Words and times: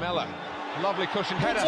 Lamella, 0.00 0.26
lovely 0.82 1.06
cushion 1.08 1.36
header. 1.36 1.60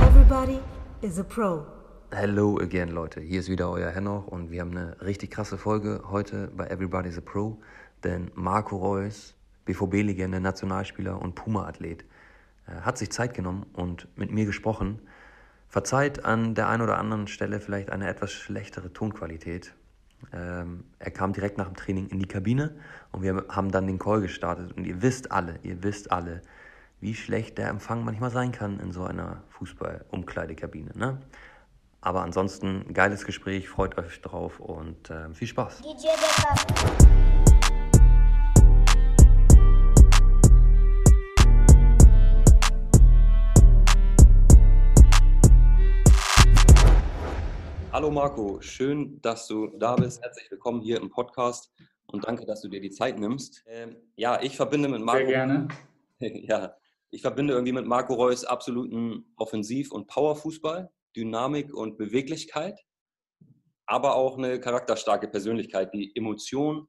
Everybody 0.00 0.60
is 1.02 1.18
a 1.18 1.24
pro. 1.24 1.66
Hello 2.10 2.58
again, 2.60 2.88
Leute. 2.88 3.20
Hier 3.20 3.40
ist 3.40 3.50
wieder 3.50 3.70
euer 3.70 3.90
Henoch 3.90 4.26
und 4.26 4.50
wir 4.50 4.62
haben 4.62 4.70
eine 4.70 4.96
richtig 5.02 5.32
krasse 5.32 5.58
Folge 5.58 6.00
heute 6.08 6.50
bei 6.56 6.66
Everybody's 6.68 7.18
a 7.18 7.20
Pro. 7.20 7.58
Denn 8.04 8.30
Marco 8.34 8.76
Reus, 8.76 9.34
BVB-Legende, 9.66 10.40
Nationalspieler 10.40 11.20
und 11.20 11.34
Puma-Athlet, 11.34 12.06
hat 12.82 12.98
sich 12.98 13.10
Zeit 13.10 13.34
genommen 13.34 13.66
und 13.72 14.08
mit 14.16 14.30
mir 14.30 14.46
gesprochen. 14.46 15.00
Verzeiht 15.68 16.24
an 16.24 16.54
der 16.54 16.68
einen 16.68 16.82
oder 16.82 16.98
anderen 16.98 17.26
Stelle 17.26 17.60
vielleicht 17.60 17.90
eine 17.90 18.08
etwas 18.08 18.32
schlechtere 18.32 18.92
Tonqualität. 18.92 19.74
Ähm, 20.32 20.84
er 20.98 21.10
kam 21.10 21.32
direkt 21.32 21.58
nach 21.58 21.66
dem 21.66 21.76
Training 21.76 22.08
in 22.08 22.18
die 22.18 22.26
Kabine 22.26 22.74
und 23.12 23.22
wir 23.22 23.44
haben 23.48 23.70
dann 23.70 23.86
den 23.86 23.98
Call 23.98 24.20
gestartet. 24.20 24.72
Und 24.72 24.86
ihr 24.86 25.02
wisst 25.02 25.30
alle, 25.30 25.58
ihr 25.62 25.82
wisst 25.82 26.10
alle, 26.10 26.42
wie 27.00 27.14
schlecht 27.14 27.58
der 27.58 27.68
Empfang 27.68 28.04
manchmal 28.04 28.30
sein 28.30 28.52
kann 28.52 28.80
in 28.80 28.92
so 28.92 29.04
einer 29.04 29.42
Fußball-Umkleidekabine. 29.50 30.90
Ne? 30.94 31.18
Aber 32.00 32.22
ansonsten 32.22 32.92
geiles 32.92 33.24
Gespräch, 33.24 33.68
freut 33.68 33.98
euch 33.98 34.20
drauf 34.20 34.60
und 34.60 35.10
äh, 35.10 35.32
viel 35.34 35.48
Spaß. 35.48 35.82
Hallo 47.90 48.10
Marco, 48.10 48.60
schön, 48.60 49.18
dass 49.22 49.46
du 49.48 49.68
da 49.78 49.96
bist. 49.96 50.22
Herzlich 50.22 50.50
willkommen 50.50 50.82
hier 50.82 50.98
im 50.98 51.08
Podcast 51.08 51.72
und 52.08 52.22
danke, 52.26 52.44
dass 52.44 52.60
du 52.60 52.68
dir 52.68 52.82
die 52.82 52.90
Zeit 52.90 53.18
nimmst. 53.18 53.64
Ähm, 53.66 53.96
ja, 54.14 54.42
ich 54.42 54.56
verbinde 54.56 54.90
mit 54.90 55.00
Marco. 55.00 55.20
Sehr 55.20 55.26
gerne. 55.26 55.68
ja, 56.20 56.76
ich 57.10 57.22
verbinde 57.22 57.54
irgendwie 57.54 57.72
mit 57.72 57.86
Marco 57.86 58.12
Reus 58.12 58.44
absoluten 58.44 59.32
Offensiv- 59.38 59.90
und 59.90 60.06
Powerfußball, 60.06 60.90
Dynamik 61.16 61.72
und 61.72 61.96
Beweglichkeit, 61.96 62.78
aber 63.86 64.16
auch 64.16 64.36
eine 64.36 64.60
charakterstarke 64.60 65.26
Persönlichkeit, 65.26 65.94
die 65.94 66.14
Emotionen 66.14 66.88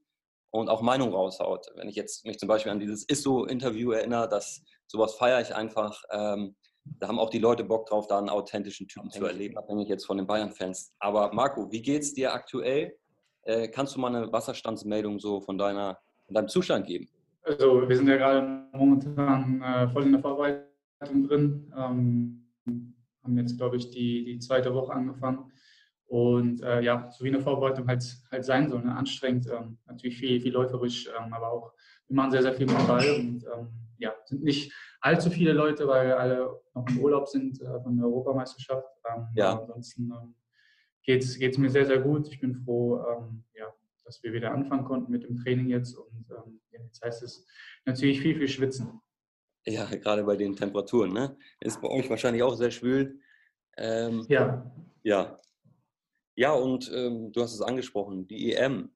und 0.51 0.67
auch 0.67 0.81
Meinung 0.81 1.13
raushaut. 1.13 1.67
Wenn 1.75 1.87
ich 1.87 1.95
jetzt 1.95 2.25
mich 2.25 2.39
zum 2.39 2.49
Beispiel 2.49 2.73
an 2.73 2.79
dieses 2.79 3.07
Isso-Interview 3.07 3.91
erinnere, 3.91 4.27
das 4.27 4.63
sowas 4.85 5.15
feiere 5.15 5.39
ich 5.39 5.55
einfach. 5.55 6.03
Ähm, 6.11 6.57
da 6.99 7.07
haben 7.07 7.19
auch 7.19 7.29
die 7.29 7.39
Leute 7.39 7.63
Bock 7.63 7.87
drauf, 7.87 8.07
da 8.07 8.17
einen 8.17 8.29
authentischen 8.29 8.87
Typen 8.87 9.09
zu 9.09 9.25
erleben, 9.25 9.57
abhängig 9.57 9.87
jetzt 9.89 10.05
von 10.05 10.17
den 10.17 10.27
Bayern-Fans. 10.27 10.93
Aber 10.99 11.31
Marco, 11.33 11.71
wie 11.71 11.81
geht's 11.81 12.13
dir 12.13 12.33
aktuell? 12.33 12.95
Äh, 13.43 13.67
kannst 13.69 13.95
du 13.95 13.99
mal 13.99 14.13
eine 14.13 14.31
Wasserstandsmeldung 14.31 15.19
so 15.19 15.41
von 15.41 15.57
deiner, 15.57 15.99
von 16.25 16.35
deinem 16.35 16.47
Zustand 16.47 16.87
geben? 16.87 17.07
Also 17.43 17.87
wir 17.87 17.95
sind 17.95 18.07
ja 18.07 18.17
gerade 18.17 18.67
momentan 18.73 19.61
äh, 19.61 19.87
voll 19.89 20.03
in 20.03 20.11
der 20.11 20.21
Vorbereitung 20.21 21.27
drin. 21.27 21.73
Ähm, 21.75 22.45
haben 23.23 23.37
jetzt, 23.37 23.57
glaube 23.57 23.77
ich, 23.77 23.89
die, 23.89 24.25
die 24.25 24.39
zweite 24.39 24.73
Woche 24.73 24.93
angefangen. 24.93 25.51
Und 26.07 26.63
äh, 26.63 26.81
ja, 26.81 27.09
so 27.11 27.23
wie 27.23 27.29
eine 27.29 27.39
Vorbereitung 27.39 27.87
halt, 27.87 28.03
halt 28.31 28.43
sein 28.43 28.67
soll, 28.67 28.81
ne? 28.83 28.95
anstrengend, 28.95 29.47
ähm, 29.47 29.77
natürlich 29.85 30.17
viel, 30.17 30.41
viel 30.41 30.53
läuferisch, 30.53 31.07
ähm, 31.07 31.31
aber 31.31 31.51
auch, 31.51 31.71
wir 32.07 32.15
machen 32.15 32.31
sehr, 32.31 32.41
sehr 32.41 32.53
viel 32.53 32.65
mit 32.65 32.87
Ball 32.87 33.07
und 33.11 33.45
ähm, 33.45 33.67
ja, 33.99 34.15
sind 34.25 34.43
nicht 34.43 34.73
allzu 35.01 35.29
viele 35.29 35.53
Leute, 35.53 35.87
weil 35.87 36.11
alle 36.13 36.61
noch 36.73 36.87
im 36.87 36.99
Urlaub 36.99 37.27
sind 37.27 37.61
äh, 37.61 37.81
von 37.81 37.95
der 37.97 38.05
Europameisterschaft. 38.05 38.87
Ähm, 39.09 39.27
Ja. 39.35 39.59
Ansonsten 39.59 40.11
ähm, 40.11 40.35
geht 41.03 41.23
es 41.23 41.57
mir 41.57 41.69
sehr, 41.69 41.85
sehr 41.85 41.99
gut. 41.99 42.27
Ich 42.27 42.39
bin 42.39 42.55
froh, 42.55 42.99
ähm, 42.99 43.43
ja, 43.53 43.73
dass 44.05 44.21
wir 44.23 44.33
wieder 44.33 44.51
anfangen 44.51 44.85
konnten 44.85 45.11
mit 45.11 45.23
dem 45.23 45.37
Training 45.37 45.69
jetzt 45.69 45.95
und 45.97 46.25
ähm, 46.31 46.61
jetzt 46.71 47.01
heißt 47.03 47.23
es 47.23 47.45
natürlich 47.85 48.21
viel, 48.21 48.37
viel 48.37 48.47
schwitzen. 48.47 49.01
Ja, 49.65 49.85
gerade 49.85 50.23
bei 50.23 50.35
den 50.35 50.55
Temperaturen, 50.55 51.11
ne? 51.11 51.37
Ist 51.59 51.81
bei 51.81 51.89
euch 51.89 52.09
wahrscheinlich 52.09 52.43
auch 52.43 52.55
sehr 52.55 52.71
schwül. 52.71 53.19
Ähm, 53.77 54.25
Ja, 54.29 54.71
Ja. 55.03 55.37
Ja, 56.35 56.53
und 56.53 56.89
ähm, 56.95 57.33
du 57.33 57.41
hast 57.41 57.53
es 57.53 57.61
angesprochen, 57.61 58.25
die 58.27 58.53
EM. 58.53 58.91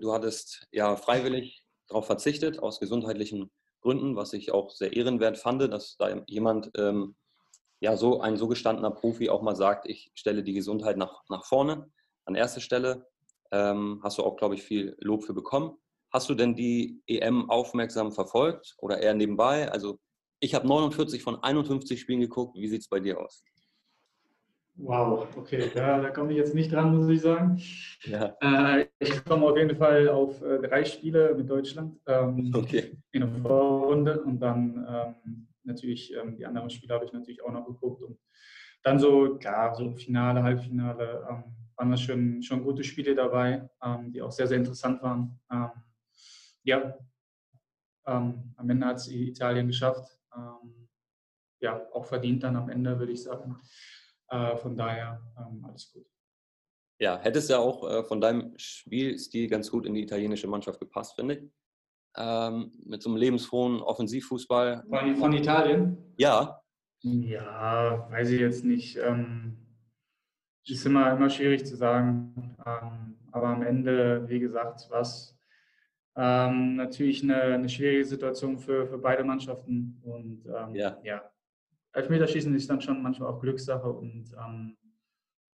Du 0.00 0.14
hattest 0.14 0.66
ja 0.72 0.96
freiwillig 0.96 1.62
darauf 1.88 2.06
verzichtet, 2.06 2.58
aus 2.58 2.80
gesundheitlichen 2.80 3.50
Gründen, 3.80 4.16
was 4.16 4.32
ich 4.32 4.52
auch 4.52 4.70
sehr 4.70 4.92
ehrenwert 4.94 5.38
fand, 5.38 5.62
dass 5.62 5.96
da 5.96 6.22
jemand, 6.26 6.70
ähm, 6.76 7.16
ja, 7.80 7.96
so 7.96 8.20
ein 8.20 8.36
so 8.36 8.48
gestandener 8.48 8.90
Profi 8.90 9.28
auch 9.28 9.42
mal 9.42 9.54
sagt, 9.54 9.88
ich 9.88 10.10
stelle 10.14 10.42
die 10.42 10.52
Gesundheit 10.54 10.96
nach, 10.96 11.22
nach 11.28 11.44
vorne, 11.44 11.90
an 12.24 12.34
erste 12.34 12.60
Stelle. 12.60 13.06
Ähm, 13.52 14.00
hast 14.02 14.18
du 14.18 14.24
auch, 14.24 14.36
glaube 14.36 14.56
ich, 14.56 14.62
viel 14.62 14.96
Lob 15.00 15.24
für 15.24 15.34
bekommen. 15.34 15.78
Hast 16.12 16.28
du 16.28 16.34
denn 16.34 16.56
die 16.56 17.02
EM 17.06 17.50
aufmerksam 17.50 18.12
verfolgt 18.12 18.74
oder 18.78 18.98
eher 19.00 19.14
nebenbei? 19.14 19.70
Also 19.70 19.98
ich 20.40 20.54
habe 20.54 20.66
49 20.66 21.22
von 21.22 21.42
51 21.42 22.00
Spielen 22.00 22.20
geguckt. 22.20 22.56
Wie 22.56 22.68
sieht 22.68 22.82
es 22.82 22.88
bei 22.88 23.00
dir 23.00 23.20
aus? 23.20 23.42
Wow, 24.78 25.26
okay, 25.36 25.70
da, 25.74 26.00
da 26.00 26.10
komme 26.10 26.32
ich 26.32 26.38
jetzt 26.38 26.54
nicht 26.54 26.72
dran, 26.72 26.96
muss 26.96 27.08
ich 27.08 27.20
sagen. 27.20 27.60
Ja, 28.04 28.36
Äh, 28.40 28.86
ich 28.98 29.24
komme 29.24 29.46
auf 29.46 29.56
jeden 29.56 29.76
Fall 29.76 30.08
auf 30.08 30.40
äh, 30.42 30.58
drei 30.60 30.84
Spiele 30.84 31.34
mit 31.34 31.50
Deutschland 31.50 31.98
ähm, 32.06 32.52
okay. 32.54 32.96
in 33.12 33.20
der 33.20 33.30
Vorrunde 33.42 34.22
und 34.22 34.40
dann 34.40 34.86
ähm, 34.88 35.48
natürlich 35.64 36.14
ähm, 36.14 36.36
die 36.36 36.46
anderen 36.46 36.70
Spiele 36.70 36.94
habe 36.94 37.04
ich 37.04 37.12
natürlich 37.12 37.42
auch 37.42 37.52
noch 37.52 37.66
geguckt 37.66 38.02
und 38.02 38.18
dann 38.82 38.98
so, 38.98 39.36
klar, 39.36 39.74
so 39.74 39.92
Finale, 39.92 40.42
Halbfinale 40.42 41.26
ähm, 41.28 41.44
waren 41.76 41.90
da 41.90 41.96
schon, 41.96 42.42
schon 42.42 42.62
gute 42.62 42.84
Spiele 42.84 43.14
dabei, 43.14 43.68
ähm, 43.82 44.12
die 44.12 44.22
auch 44.22 44.30
sehr, 44.30 44.46
sehr 44.46 44.58
interessant 44.58 45.02
waren. 45.02 45.38
Ähm, 45.50 45.70
ja, 46.62 46.94
am 48.04 48.54
Ende 48.56 48.86
hat 48.86 48.96
es 48.96 49.08
Italien 49.08 49.66
geschafft. 49.66 50.18
Ja, 51.60 51.86
auch 51.92 52.06
verdient 52.06 52.42
dann 52.42 52.56
am 52.56 52.70
Ende, 52.70 52.98
würde 52.98 53.12
ich 53.12 53.22
sagen. 53.22 53.60
Äh, 54.30 54.56
von 54.56 54.76
daher 54.76 55.20
ähm, 55.38 55.64
alles 55.64 55.90
gut. 55.92 56.06
Ja, 57.00 57.18
hättest 57.18 57.48
ja 57.50 57.58
auch 57.58 57.88
äh, 57.88 58.02
von 58.04 58.20
deinem 58.20 58.54
Spielstil 58.58 59.48
ganz 59.48 59.70
gut 59.70 59.86
in 59.86 59.94
die 59.94 60.02
italienische 60.02 60.48
Mannschaft 60.48 60.80
gepasst, 60.80 61.14
finde 61.14 61.34
ich. 61.34 61.50
Ähm, 62.16 62.72
mit 62.84 63.02
so 63.02 63.10
einem 63.10 63.18
lebensfrohen 63.18 63.80
Offensivfußball. 63.80 64.84
Von, 64.88 65.16
von 65.16 65.32
Italien? 65.32 65.96
Ja, 66.16 66.60
Ja, 67.02 68.08
weiß 68.10 68.30
ich 68.30 68.40
jetzt 68.40 68.64
nicht. 68.64 68.96
Ähm, 68.96 69.56
ist 70.66 70.84
immer, 70.84 71.12
immer 71.12 71.30
schwierig 71.30 71.64
zu 71.64 71.76
sagen. 71.76 72.56
Ähm, 72.66 73.16
aber 73.30 73.48
am 73.48 73.62
Ende, 73.62 74.28
wie 74.28 74.40
gesagt, 74.40 74.90
war 74.90 75.00
es 75.00 75.34
natürlich 76.14 77.22
eine, 77.22 77.40
eine 77.40 77.68
schwierige 77.68 78.04
Situation 78.04 78.58
für, 78.58 78.88
für 78.88 78.98
beide 78.98 79.22
Mannschaften. 79.22 80.02
Und 80.02 80.44
Ja. 80.74 80.98
ja, 81.04 81.30
Elfmeterschießen 81.98 82.54
ist 82.54 82.70
dann 82.70 82.80
schon 82.80 83.02
manchmal 83.02 83.30
auch 83.30 83.40
Glückssache. 83.40 83.90
Und 83.90 84.32
ähm, 84.32 84.76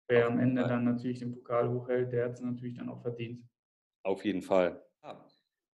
wer 0.08 0.26
am 0.26 0.38
Ende 0.38 0.62
Fall. 0.62 0.70
dann 0.70 0.84
natürlich 0.84 1.18
den 1.18 1.32
Pokal 1.32 1.68
hochhält, 1.68 2.12
der 2.12 2.26
hat 2.26 2.34
es 2.34 2.40
natürlich 2.40 2.76
dann 2.76 2.88
auch 2.88 3.02
verdient. 3.02 3.44
auf 4.02 4.24
jeden 4.24 4.42
Fall. 4.42 4.82
Ja. 5.02 5.24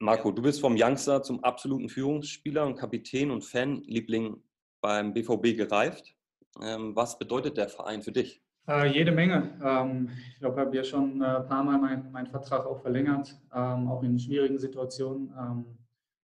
Marco, 0.01 0.31
du 0.31 0.43
bist 0.43 0.61
vom 0.61 0.77
Youngster 0.79 1.23
zum 1.23 1.43
absoluten 1.43 1.89
Führungsspieler 1.89 2.65
und 2.65 2.77
Kapitän 2.77 3.31
und 3.31 3.45
Fanliebling 3.45 4.41
beim 4.81 5.13
BVB 5.13 5.57
gereift. 5.57 6.15
Ähm, 6.63 6.95
was 6.95 7.19
bedeutet 7.19 7.57
der 7.57 7.69
Verein 7.69 8.03
für 8.03 8.13
dich? 8.13 8.43
Äh, 8.69 8.93
jede 8.93 9.13
Menge. 9.13 9.59
Ähm, 9.65 10.11
ich 10.33 10.39
glaube, 10.39 10.61
ich 10.61 10.67
habe 10.67 10.77
ja 10.77 10.85
schon 10.85 11.23
äh, 11.23 11.25
ein 11.25 11.47
paar 11.47 11.65
Mal 11.65 11.79
meinen 11.79 12.13
mein 12.13 12.27
Vertrag 12.27 12.67
auch 12.67 12.81
verlängert, 12.81 13.41
ähm, 13.53 13.89
auch 13.89 14.03
in 14.03 14.19
schwierigen 14.19 14.59
Situationen, 14.59 15.33
ähm, 15.39 15.79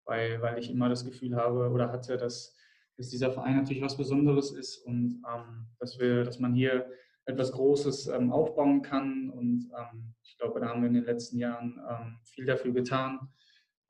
weil, 0.04 0.42
weil 0.42 0.58
ich 0.58 0.70
immer 0.70 0.88
das 0.88 1.04
Gefühl 1.04 1.36
habe 1.36 1.70
oder 1.70 1.92
hatte, 1.92 2.16
dass, 2.16 2.56
dass 2.96 3.10
dieser 3.10 3.32
Verein 3.32 3.56
natürlich 3.56 3.82
was 3.82 3.96
Besonderes 3.96 4.52
ist 4.52 4.78
und 4.86 5.22
ähm, 5.28 5.66
dass, 5.78 5.98
wir, 5.98 6.24
dass 6.24 6.38
man 6.38 6.54
hier 6.54 6.86
etwas 7.26 7.52
Großes 7.52 8.08
ähm, 8.08 8.30
aufbauen 8.32 8.82
kann. 8.82 9.30
Und 9.30 9.70
ähm, 9.78 10.14
ich 10.22 10.36
glaube, 10.38 10.60
da 10.60 10.68
haben 10.68 10.82
wir 10.82 10.88
in 10.88 10.94
den 10.94 11.04
letzten 11.04 11.38
Jahren 11.38 11.80
ähm, 11.88 12.18
viel 12.24 12.44
dafür 12.44 12.72
getan. 12.72 13.28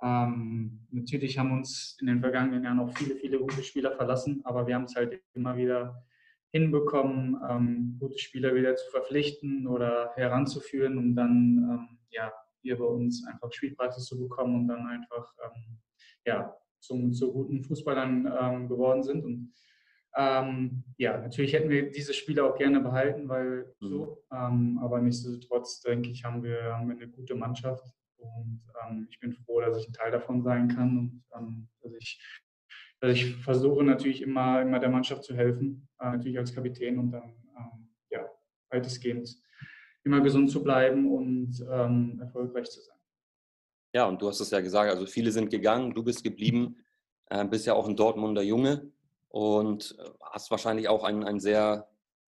Ähm, 0.03 0.87
natürlich 0.91 1.39
haben 1.39 1.53
uns 1.53 1.97
in 2.01 2.07
den 2.07 2.21
vergangenen 2.21 2.65
Jahren 2.65 2.81
auch 2.81 2.97
viele, 2.97 3.17
viele 3.17 3.39
gute 3.39 3.63
Spieler 3.63 3.93
verlassen, 3.93 4.41
aber 4.45 4.67
wir 4.67 4.75
haben 4.75 4.85
es 4.85 4.95
halt 4.95 5.21
immer 5.35 5.57
wieder 5.57 6.05
hinbekommen, 6.53 7.37
ähm, 7.49 7.97
gute 7.99 8.19
Spieler 8.19 8.55
wieder 8.55 8.77
zu 8.77 8.91
verpflichten 8.91 9.67
oder 9.67 10.13
heranzuführen, 10.15 10.99
um 10.99 11.17
dann 11.17 11.99
ja, 12.11 12.33
hier 12.63 12.79
bei 12.79 12.85
uns 12.85 13.27
einfach 13.27 13.53
Spielpraxis 13.53 14.05
zu 14.05 14.19
bekommen 14.19 14.55
und 14.55 14.69
dann 14.69 14.87
einfach 14.87 15.35
ja, 16.27 16.57
zum, 16.85 17.13
zu 17.13 17.33
guten 17.33 17.63
Fußballern 17.63 18.33
ähm, 18.41 18.69
geworden 18.69 19.03
sind. 19.03 19.25
Und 19.25 19.53
ähm, 20.17 20.85
ja, 20.97 21.19
natürlich 21.19 21.53
hätten 21.53 21.71
wir 21.71 21.91
diese 21.91 22.15
Spieler 22.15 22.45
auch 22.47 22.57
gerne 22.57 22.81
behalten, 22.81 23.29
weil 23.29 23.75
Mhm. 23.81 23.87
so, 23.87 24.25
ähm, 24.33 24.79
aber 24.83 25.01
nichtsdestotrotz 25.01 25.81
denke 25.81 26.11
ich, 26.11 26.25
haben 26.25 26.43
wir, 26.43 26.77
haben 26.77 26.89
wir 26.89 26.97
eine 26.97 27.09
gute 27.09 27.35
Mannschaft 27.35 27.85
und 28.17 28.63
ähm, 28.83 29.09
ich 29.11 29.19
bin 29.19 29.33
froh, 29.33 29.61
dass 29.61 29.79
ich 29.79 29.89
ein 29.89 29.93
Teil 29.93 30.13
davon 30.13 30.43
sein 30.43 30.69
kann 30.69 30.99
und 30.99 31.25
ähm, 31.37 31.69
dass 31.83 31.93
ich 31.95 32.21
also 33.01 33.15
ich 33.15 33.37
versuche 33.37 33.85
natürlich 33.85 34.23
immer, 34.23 34.63
immer 34.63 34.79
der 34.79 34.89
Mannschaft 34.89 35.25
zu 35.25 35.35
helfen, 35.35 35.89
äh, 36.01 36.13
natürlich 36.13 36.39
als 36.39 36.55
Kapitän 36.55 36.99
und 36.99 37.11
dann 37.11 37.35
ähm, 37.59 37.91
ja, 38.11 38.27
weitestgehend 38.71 39.29
immer 40.05 40.23
gesund 40.23 40.51
zu 40.51 40.63
bleiben 40.63 41.11
und 41.13 41.63
ähm, 41.71 42.19
erfolgreich 42.21 42.71
zu 42.71 42.81
sein. 42.81 42.94
Ja, 43.95 44.07
und 44.07 44.21
du 44.21 44.29
hast 44.29 44.41
es 44.41 44.51
ja 44.51 44.61
gesagt, 44.61 44.91
also 44.91 45.07
viele 45.07 45.31
sind 45.31 45.51
gegangen, 45.51 45.95
du 45.95 46.03
bist 46.03 46.25
geblieben, 46.25 46.77
äh, 47.31 47.45
bist 47.45 47.65
ja 47.65 47.75
auch 47.75 47.89
ein 47.89 47.97
Dortmunder 47.97 48.43
Junge 48.43 48.91
und 49.29 49.97
äh, 49.99 50.11
hast 50.33 50.51
wahrscheinlich 50.51 50.89
auch 50.89 51.05
ein, 51.05 51.23
ein 51.23 51.39
sehr, 51.39 51.89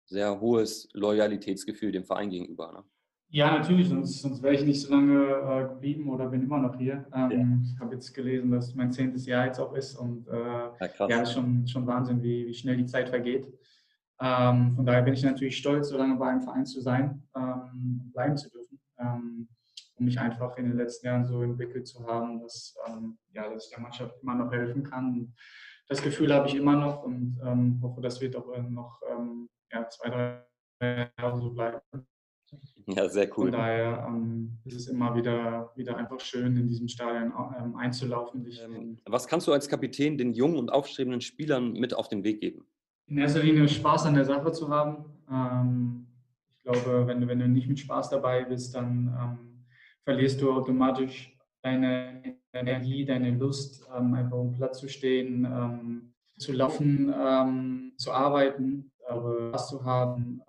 sehr 0.04 0.38
hohes 0.38 0.88
Loyalitätsgefühl 0.92 1.92
dem 1.92 2.04
Verein 2.04 2.28
gegenüber. 2.28 2.72
Ne? 2.72 2.84
Ja, 3.30 3.58
natürlich, 3.58 3.88
sonst, 3.88 4.20
sonst 4.20 4.42
wäre 4.42 4.54
ich 4.54 4.64
nicht 4.64 4.82
so 4.82 4.92
lange 4.92 5.24
äh, 5.24 5.68
geblieben 5.68 6.10
oder 6.10 6.26
bin 6.28 6.42
immer 6.42 6.58
noch 6.58 6.76
hier. 6.76 7.06
Ähm, 7.14 7.30
ja. 7.30 7.72
Ich 7.72 7.80
habe 7.80 7.94
jetzt 7.94 8.12
gelesen, 8.12 8.50
dass 8.50 8.74
mein 8.74 8.92
zehntes 8.92 9.24
Jahr 9.26 9.46
jetzt 9.46 9.58
auch 9.58 9.74
ist 9.74 9.96
und 9.96 10.28
äh, 10.28 10.32
ja, 10.32 11.08
ja, 11.08 11.22
ist 11.22 11.32
schon, 11.32 11.66
schon 11.66 11.86
Wahnsinn, 11.86 12.22
wie, 12.22 12.46
wie 12.46 12.54
schnell 12.54 12.76
die 12.76 12.86
Zeit 12.86 13.08
vergeht. 13.08 13.48
Ähm, 14.20 14.74
von 14.76 14.86
daher 14.86 15.02
bin 15.02 15.14
ich 15.14 15.22
natürlich 15.22 15.56
stolz, 15.56 15.88
so 15.88 15.98
lange 15.98 16.16
bei 16.16 16.28
einem 16.28 16.42
Verein 16.42 16.64
zu 16.64 16.80
sein, 16.80 17.22
ähm, 17.34 18.10
bleiben 18.12 18.36
zu 18.36 18.48
dürfen, 18.50 18.65
um 19.98 20.04
mich 20.04 20.20
einfach 20.20 20.56
in 20.58 20.68
den 20.68 20.76
letzten 20.76 21.06
Jahren 21.06 21.26
so 21.26 21.42
entwickelt 21.42 21.86
zu 21.86 22.06
haben, 22.06 22.40
dass, 22.40 22.76
ähm, 22.86 23.18
ja, 23.32 23.48
dass 23.48 23.64
ich 23.64 23.70
der 23.70 23.80
Mannschaft 23.80 24.14
immer 24.22 24.34
noch 24.34 24.52
helfen 24.52 24.82
kann. 24.82 25.34
das 25.88 26.02
Gefühl 26.02 26.32
habe 26.32 26.48
ich 26.48 26.54
immer 26.54 26.76
noch 26.76 27.02
und 27.02 27.38
ähm, 27.44 27.80
hoffe, 27.82 28.00
das 28.00 28.20
wird 28.20 28.36
auch 28.36 28.56
noch 28.68 29.00
ja, 29.72 29.88
zwei, 29.88 30.42
drei 30.80 31.10
Jahre 31.18 31.40
so 31.40 31.50
bleiben. 31.50 31.80
Ja, 32.86 33.08
sehr 33.08 33.26
cool. 33.36 33.50
Von 33.50 33.52
daher 33.52 34.06
ähm, 34.08 34.58
ist 34.64 34.76
es 34.76 34.86
immer 34.86 35.14
wieder, 35.16 35.72
wieder 35.74 35.96
einfach 35.96 36.20
schön, 36.20 36.56
in 36.56 36.68
diesem 36.68 36.86
Stadion 36.86 37.32
ähm, 37.58 37.76
einzulaufen. 37.76 38.46
Ähm, 38.64 38.98
was 39.06 39.26
kannst 39.26 39.48
du 39.48 39.52
als 39.52 39.68
Kapitän 39.68 40.16
den 40.16 40.32
jungen 40.32 40.56
und 40.56 40.70
aufstrebenden 40.70 41.20
Spielern 41.20 41.72
mit 41.72 41.94
auf 41.94 42.08
den 42.08 42.22
Weg 42.22 42.40
geben? 42.40 42.64
In 43.08 43.18
erster 43.18 43.42
Linie 43.42 43.68
Spaß 43.68 44.06
an 44.06 44.14
der 44.14 44.24
Sache 44.24 44.52
zu 44.52 44.68
haben. 44.68 45.04
Ähm, 45.30 46.06
ich 46.58 46.62
glaube, 46.62 47.06
wenn 47.08 47.20
du, 47.20 47.26
wenn 47.26 47.40
du 47.40 47.48
nicht 47.48 47.68
mit 47.68 47.80
Spaß 47.80 48.10
dabei 48.10 48.44
bist, 48.44 48.74
dann 48.74 49.12
ähm, 49.20 49.55
verlierst 50.06 50.40
du 50.40 50.52
automatisch 50.52 51.36
deine 51.62 52.36
Energie, 52.52 53.04
deine 53.04 53.32
Lust, 53.32 53.86
ähm, 53.94 54.14
einfach 54.14 54.38
um 54.38 54.52
Platz 54.52 54.78
zu 54.78 54.88
stehen, 54.88 56.12
zu 56.38 56.52
laufen, 56.52 57.12
zu 57.96 58.12
arbeiten, 58.12 58.92
aber 59.08 59.48
Spaß 59.50 59.68
zu 59.68 59.84
haben. 59.84 60.42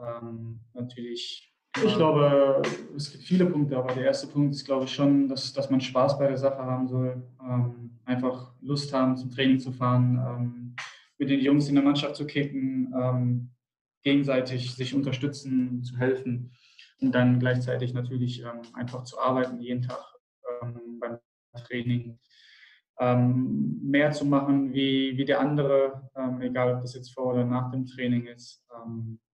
natürlich 0.74 1.48
ich 1.86 1.96
glaube, 1.96 2.62
es 2.96 3.12
gibt 3.12 3.24
viele 3.24 3.46
Punkte, 3.46 3.78
aber 3.78 3.94
der 3.94 4.06
erste 4.06 4.28
Punkt 4.28 4.56
ist, 4.56 4.66
glaube 4.66 4.86
ich, 4.86 4.94
schon, 4.94 5.28
dass, 5.28 5.54
dass 5.54 5.70
man 5.70 5.80
Spaß 5.80 6.18
bei 6.18 6.28
der 6.28 6.38
Sache 6.38 6.58
haben 6.58 6.88
soll. 6.88 7.22
Ähm, 7.40 7.92
einfach 8.06 8.54
Lust 8.62 8.92
haben, 8.94 9.16
zum 9.16 9.30
Training 9.30 9.60
zu 9.60 9.72
fahren, 9.72 10.20
ähm, 10.28 10.76
mit 11.18 11.30
den 11.30 11.40
Jungs 11.40 11.70
in 11.70 11.76
der 11.76 11.84
Mannschaft 11.84 12.16
zu 12.16 12.26
kicken, 12.26 12.94
ähm, 12.98 13.50
gegenseitig 14.04 14.74
sich 14.74 14.96
unterstützen, 14.96 15.84
zu 15.84 15.98
helfen 15.98 16.52
und 17.02 17.14
dann 17.14 17.40
gleichzeitig 17.40 17.94
natürlich 17.94 18.42
ähm, 18.42 18.62
einfach 18.74 19.04
zu 19.04 19.20
arbeiten, 19.20 19.60
jeden 19.60 19.84
Tag 19.84 20.04
ähm, 20.62 21.00
beim 21.00 21.20
Training. 21.66 22.20
Ähm, 23.00 23.80
mehr 23.84 24.12
zu 24.12 24.26
machen 24.26 24.74
wie, 24.74 25.16
wie 25.18 25.26
der 25.26 25.40
andere, 25.40 26.10
egal 26.40 26.76
ob 26.76 26.82
das 26.82 26.96
jetzt 26.96 27.14
vor 27.14 27.34
oder 27.34 27.46
nach 27.46 27.70
dem 27.70 27.86
Training 27.86 28.26
ist 28.26 28.66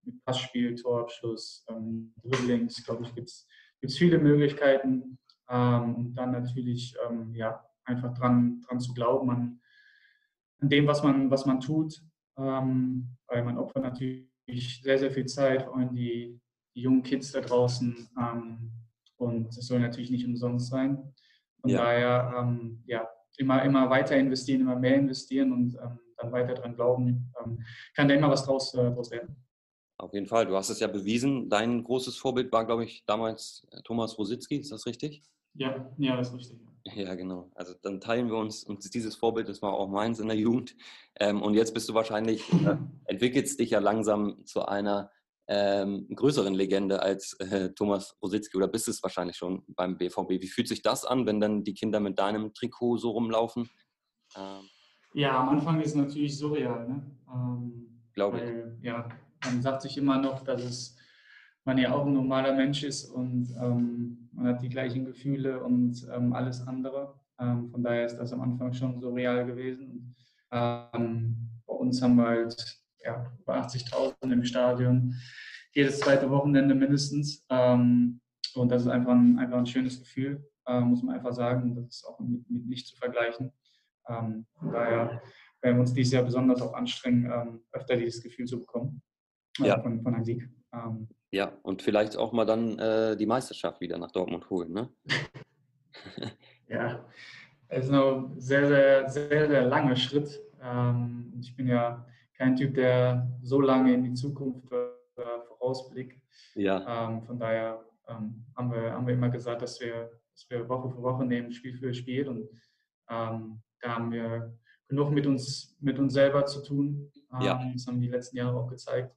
mit 0.06 0.24
Passspiel, 0.26 0.76
Torabschluss, 0.76 1.66
ähm, 1.70 2.14
Dribblings, 2.24 2.84
glaube 2.86 3.04
ich, 3.04 3.16
gibt 3.16 3.30
es 3.30 3.98
viele 3.98 4.18
Möglichkeiten. 4.18 5.18
Ähm, 5.50 5.96
und 5.96 6.14
dann 6.16 6.32
natürlich 6.32 6.96
ähm, 7.08 7.34
ja, 7.36 7.64
einfach 7.86 8.14
dran, 8.14 8.62
dran 8.62 8.80
zu 8.80 8.94
glauben 8.94 9.30
an, 9.30 9.60
an 10.60 10.70
dem, 10.70 10.88
was 10.88 11.04
man, 11.04 11.30
was 11.30 11.46
man 11.46 11.60
tut. 11.60 12.02
Ähm, 12.38 13.16
weil 13.28 13.44
man 13.44 13.58
opfert 13.58 13.84
natürlich 13.84 14.82
sehr, 14.82 15.00
sehr 15.00 15.12
viel 15.12 15.26
Zeit, 15.26 15.64
vor 15.64 15.78
allem 15.78 15.94
die 15.94 16.40
jungen 16.74 17.04
Kids 17.04 17.32
da 17.32 17.42
draußen. 17.42 18.10
Ähm, 18.20 18.72
und 19.18 19.50
es 19.50 19.68
soll 19.68 19.80
natürlich 19.80 20.12
nicht 20.12 20.26
umsonst 20.26 20.70
sein. 20.70 21.14
Von 21.62 21.70
ja. 21.70 21.78
daher, 21.78 22.36
ähm, 22.40 22.84
ja, 22.86 23.08
immer, 23.38 23.64
immer 23.64 23.90
weiter 23.90 24.18
investieren, 24.18 24.62
immer 24.62 24.76
mehr 24.76 24.96
investieren 24.96 25.54
und 25.54 25.78
dann 26.18 26.32
weiter 26.32 26.54
dran 26.54 26.76
glauben, 26.76 27.34
kann 27.96 28.08
da 28.08 28.16
immer 28.16 28.30
was 28.30 28.46
draus, 28.46 28.74
äh, 28.74 28.92
draus 28.92 29.12
werden. 29.12 29.36
Auf 29.98 30.14
jeden 30.14 30.28
Fall. 30.28 30.46
Du 30.46 30.56
hast 30.56 30.70
es 30.70 30.80
ja 30.80 30.88
bewiesen. 30.88 31.50
Dein 31.50 31.84
großes 31.84 32.18
Vorbild 32.18 32.52
war, 32.52 32.66
glaube 32.66 32.84
ich, 32.84 33.06
damals 33.06 33.66
äh, 33.72 33.82
Thomas 33.84 34.18
Rositzky. 34.18 34.58
Ist 34.58 34.72
das 34.72 34.86
richtig? 34.86 35.24
Ja, 35.54 35.90
ja, 35.98 36.18
das 36.18 36.30
ist 36.30 36.36
richtig. 36.36 36.60
Ja, 36.96 37.16
genau. 37.16 37.50
Also 37.56 37.74
dann 37.82 38.02
teilen 38.02 38.28
wir 38.28 38.36
uns, 38.36 38.64
und 38.64 38.94
dieses 38.94 39.16
Vorbild, 39.16 39.48
das 39.48 39.62
war 39.62 39.74
auch 39.74 39.88
meins 39.88 40.20
in 40.20 40.28
der 40.28 40.36
Jugend. 40.36 40.76
Ähm, 41.20 41.42
und 41.42 41.54
jetzt 41.54 41.74
bist 41.74 41.88
du 41.88 41.94
wahrscheinlich, 41.94 42.52
äh, 42.52 42.76
entwickelst 43.06 43.60
dich 43.60 43.70
ja 43.70 43.80
langsam 43.80 44.46
zu 44.46 44.66
einer 44.66 45.12
ähm, 45.48 46.08
größeren 46.16 46.54
Legende 46.54 47.02
als 47.02 47.34
äh, 47.40 47.70
Thomas 47.74 48.16
Rositzky 48.22 48.58
oder 48.58 48.68
bist 48.68 48.88
es 48.88 49.04
wahrscheinlich 49.04 49.36
schon 49.36 49.64
beim 49.68 49.98
BVB. 49.98 50.42
Wie 50.42 50.48
fühlt 50.48 50.68
sich 50.68 50.82
das 50.82 51.06
an, 51.06 51.26
wenn 51.26 51.42
dann 51.42 51.64
die 51.64 51.74
Kinder 51.74 52.00
mit 52.00 52.18
deinem 52.18 52.54
Trikot 52.54 52.98
so 52.98 53.12
rumlaufen? 53.12 53.70
Ähm, 54.38 54.62
ja, 55.14 55.40
am 55.40 55.50
Anfang 55.50 55.82
ist 55.82 55.90
es 55.90 55.96
natürlich 55.96 56.38
surreal. 56.38 56.88
Ne? 56.88 57.04
Ähm, 57.32 58.04
Glaube 58.14 58.40
ich. 58.40 58.86
Ja, 58.86 59.10
man 59.46 59.62
sagt 59.62 59.82
sich 59.82 59.98
immer 59.98 60.20
noch, 60.20 60.44
dass 60.44 60.64
es, 60.64 60.98
man 61.66 61.78
ja 61.78 61.94
auch 61.94 62.06
ein 62.06 62.14
normaler 62.14 62.54
Mensch 62.54 62.84
ist 62.84 63.06
und 63.10 63.50
ähm, 63.62 64.30
man 64.34 64.48
hat 64.48 64.62
die 64.62 64.70
gleichen 64.70 65.06
Gefühle 65.06 65.64
und 65.64 66.08
ähm, 66.14 66.34
alles 66.34 66.66
andere. 66.68 67.20
Von 67.36 67.84
daher 67.84 68.06
ist 68.06 68.18
das 68.18 68.32
am 68.32 68.42
Anfang 68.42 68.72
schon 68.74 69.02
so 69.02 69.10
real 69.10 69.46
gewesen. 69.46 70.16
Bei 70.50 70.88
uns 71.66 72.02
haben 72.02 72.16
wir 72.16 72.28
halt 72.28 72.83
ja, 73.04 73.32
über 73.40 73.56
80.000 73.56 74.32
im 74.32 74.44
Stadion, 74.44 75.16
jedes 75.74 76.00
zweite 76.00 76.30
Wochenende 76.30 76.76
mindestens. 76.76 77.46
Ähm, 77.50 78.22
und 78.56 78.70
das 78.70 78.84
ist 78.84 78.88
einfach 78.88 79.14
ein, 79.14 79.40
einfach 79.40 79.58
ein 79.58 79.66
schönes 79.66 80.00
Gefühl, 80.00 80.48
äh, 80.68 80.80
muss 80.80 81.02
man 81.04 81.16
einfach 81.16 81.34
sagen. 81.34 81.76
Das 81.76 81.96
ist 81.96 82.06
auch 82.06 82.20
mit, 82.20 82.50
mit 82.50 82.66
nicht 82.68 82.88
zu 82.88 82.96
vergleichen. 82.96 83.52
Ähm, 84.08 84.46
daher 84.62 85.22
werden 85.62 85.78
wir 85.78 85.82
uns 85.82 85.94
dieses 85.94 86.14
Jahr 86.14 86.24
besonders 86.24 86.62
auch 86.62 86.74
anstrengen, 86.74 87.62
öfter 87.72 87.96
dieses 87.96 88.22
Gefühl 88.22 88.46
zu 88.46 88.60
bekommen 88.60 89.02
ja. 89.60 89.80
von, 89.82 90.02
von 90.02 90.14
einem 90.14 90.26
Sieg. 90.26 90.50
Ähm, 90.74 91.08
ja, 91.32 91.52
und 91.64 91.82
vielleicht 91.82 92.18
auch 92.18 92.32
mal 92.32 92.46
dann 92.46 92.78
äh, 92.80 93.18
die 93.18 93.26
Meisterschaft 93.26 93.82
wieder 93.82 93.98
nach 93.98 94.12
Dortmund 94.12 94.50
holen, 94.50 94.72
ne? 94.72 94.90
ja, 96.68 97.06
es 97.68 97.86
ist 97.86 97.92
noch 97.92 98.30
ein 98.30 98.40
sehr, 98.40 98.68
sehr, 98.68 99.10
sehr, 99.10 99.48
sehr 99.48 99.66
langer 99.66 99.96
Schritt. 99.96 100.40
Ähm, 100.62 101.34
ich 101.40 101.56
bin 101.56 101.68
ja 101.68 102.06
kein 102.44 102.56
Typ, 102.56 102.76
der 102.76 103.28
so 103.42 103.62
lange 103.62 103.94
in 103.94 104.04
die 104.04 104.14
Zukunft 104.14 104.72
äh, 104.72 105.22
vorausblickt. 105.48 106.22
Ja. 106.56 107.08
Ähm, 107.08 107.24
von 107.24 107.40
daher 107.40 107.84
ähm, 108.08 108.46
haben, 108.56 108.72
wir, 108.72 108.92
haben 108.92 109.08
wir 109.08 109.14
immer 109.14 109.30
gesagt, 109.30 109.62
dass 109.62 109.80
wir, 109.80 110.12
dass 110.34 110.50
wir 110.50 110.68
Woche 110.68 110.90
für 110.90 111.02
Woche 111.02 111.26
nehmen, 111.26 111.52
Spiel 111.52 111.78
für 111.78 111.94
Spiel. 111.94 112.28
Und 112.28 112.50
ähm, 113.10 113.62
da 113.82 113.96
haben 113.96 114.12
wir 114.12 114.58
genug 114.88 115.12
mit 115.12 115.26
uns, 115.26 115.76
mit 115.80 115.98
uns 116.00 116.14
selber 116.14 116.46
zu 116.46 116.62
tun. 116.62 117.12
Ja. 117.40 117.62
Ähm, 117.62 117.72
das 117.74 117.88
haben 117.88 118.02
die 118.02 118.10
letzten 118.10 118.38
Jahre 118.38 118.58
auch 118.58 118.68
gezeigt 118.68 119.16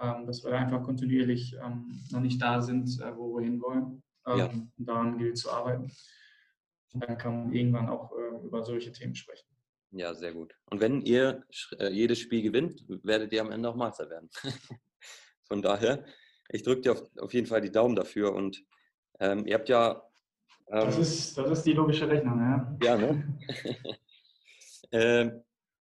ähm, 0.00 0.26
dass 0.26 0.42
wir 0.42 0.52
einfach 0.52 0.82
kontinuierlich 0.82 1.54
ähm, 1.62 2.00
noch 2.10 2.20
nicht 2.20 2.40
da 2.40 2.60
sind, 2.60 3.00
äh, 3.00 3.16
wo 3.16 3.36
wir 3.36 3.44
hinwollen. 3.44 4.02
Ja. 4.26 4.46
Und 4.46 4.70
daran 4.76 5.18
gilt 5.18 5.36
zu 5.36 5.50
arbeiten. 5.50 5.90
Und 6.92 7.08
dann 7.08 7.18
kann 7.18 7.44
man 7.44 7.52
irgendwann 7.52 7.88
auch 7.88 8.12
äh, 8.12 8.46
über 8.46 8.62
solche 8.62 8.92
Themen 8.92 9.14
sprechen. 9.14 9.51
Ja, 9.92 10.14
sehr 10.14 10.32
gut. 10.32 10.54
Und 10.70 10.80
wenn 10.80 11.02
ihr 11.02 11.44
äh, 11.78 11.90
jedes 11.90 12.18
Spiel 12.18 12.42
gewinnt, 12.42 12.82
werdet 13.02 13.32
ihr 13.32 13.42
am 13.42 13.52
Ende 13.52 13.68
auch 13.68 13.76
Meister 13.76 14.08
werden. 14.08 14.30
Von 15.42 15.60
daher, 15.60 16.04
ich 16.48 16.62
drücke 16.62 16.80
dir 16.80 16.92
auf, 16.92 17.02
auf, 17.18 17.34
jeden 17.34 17.46
Fall 17.46 17.60
die 17.60 17.70
Daumen 17.70 17.94
dafür. 17.94 18.32
Und 18.34 18.64
ähm, 19.20 19.46
ihr 19.46 19.54
habt 19.54 19.68
ja. 19.68 20.02
Ähm, 20.68 20.86
das, 20.86 20.98
ist, 20.98 21.36
das 21.36 21.58
ist 21.58 21.66
die 21.66 21.74
logische 21.74 22.08
Rechnung, 22.08 22.38
ja. 22.38 22.76
Ja, 22.82 22.96
ne? 22.96 23.38
ähm, 24.92 25.42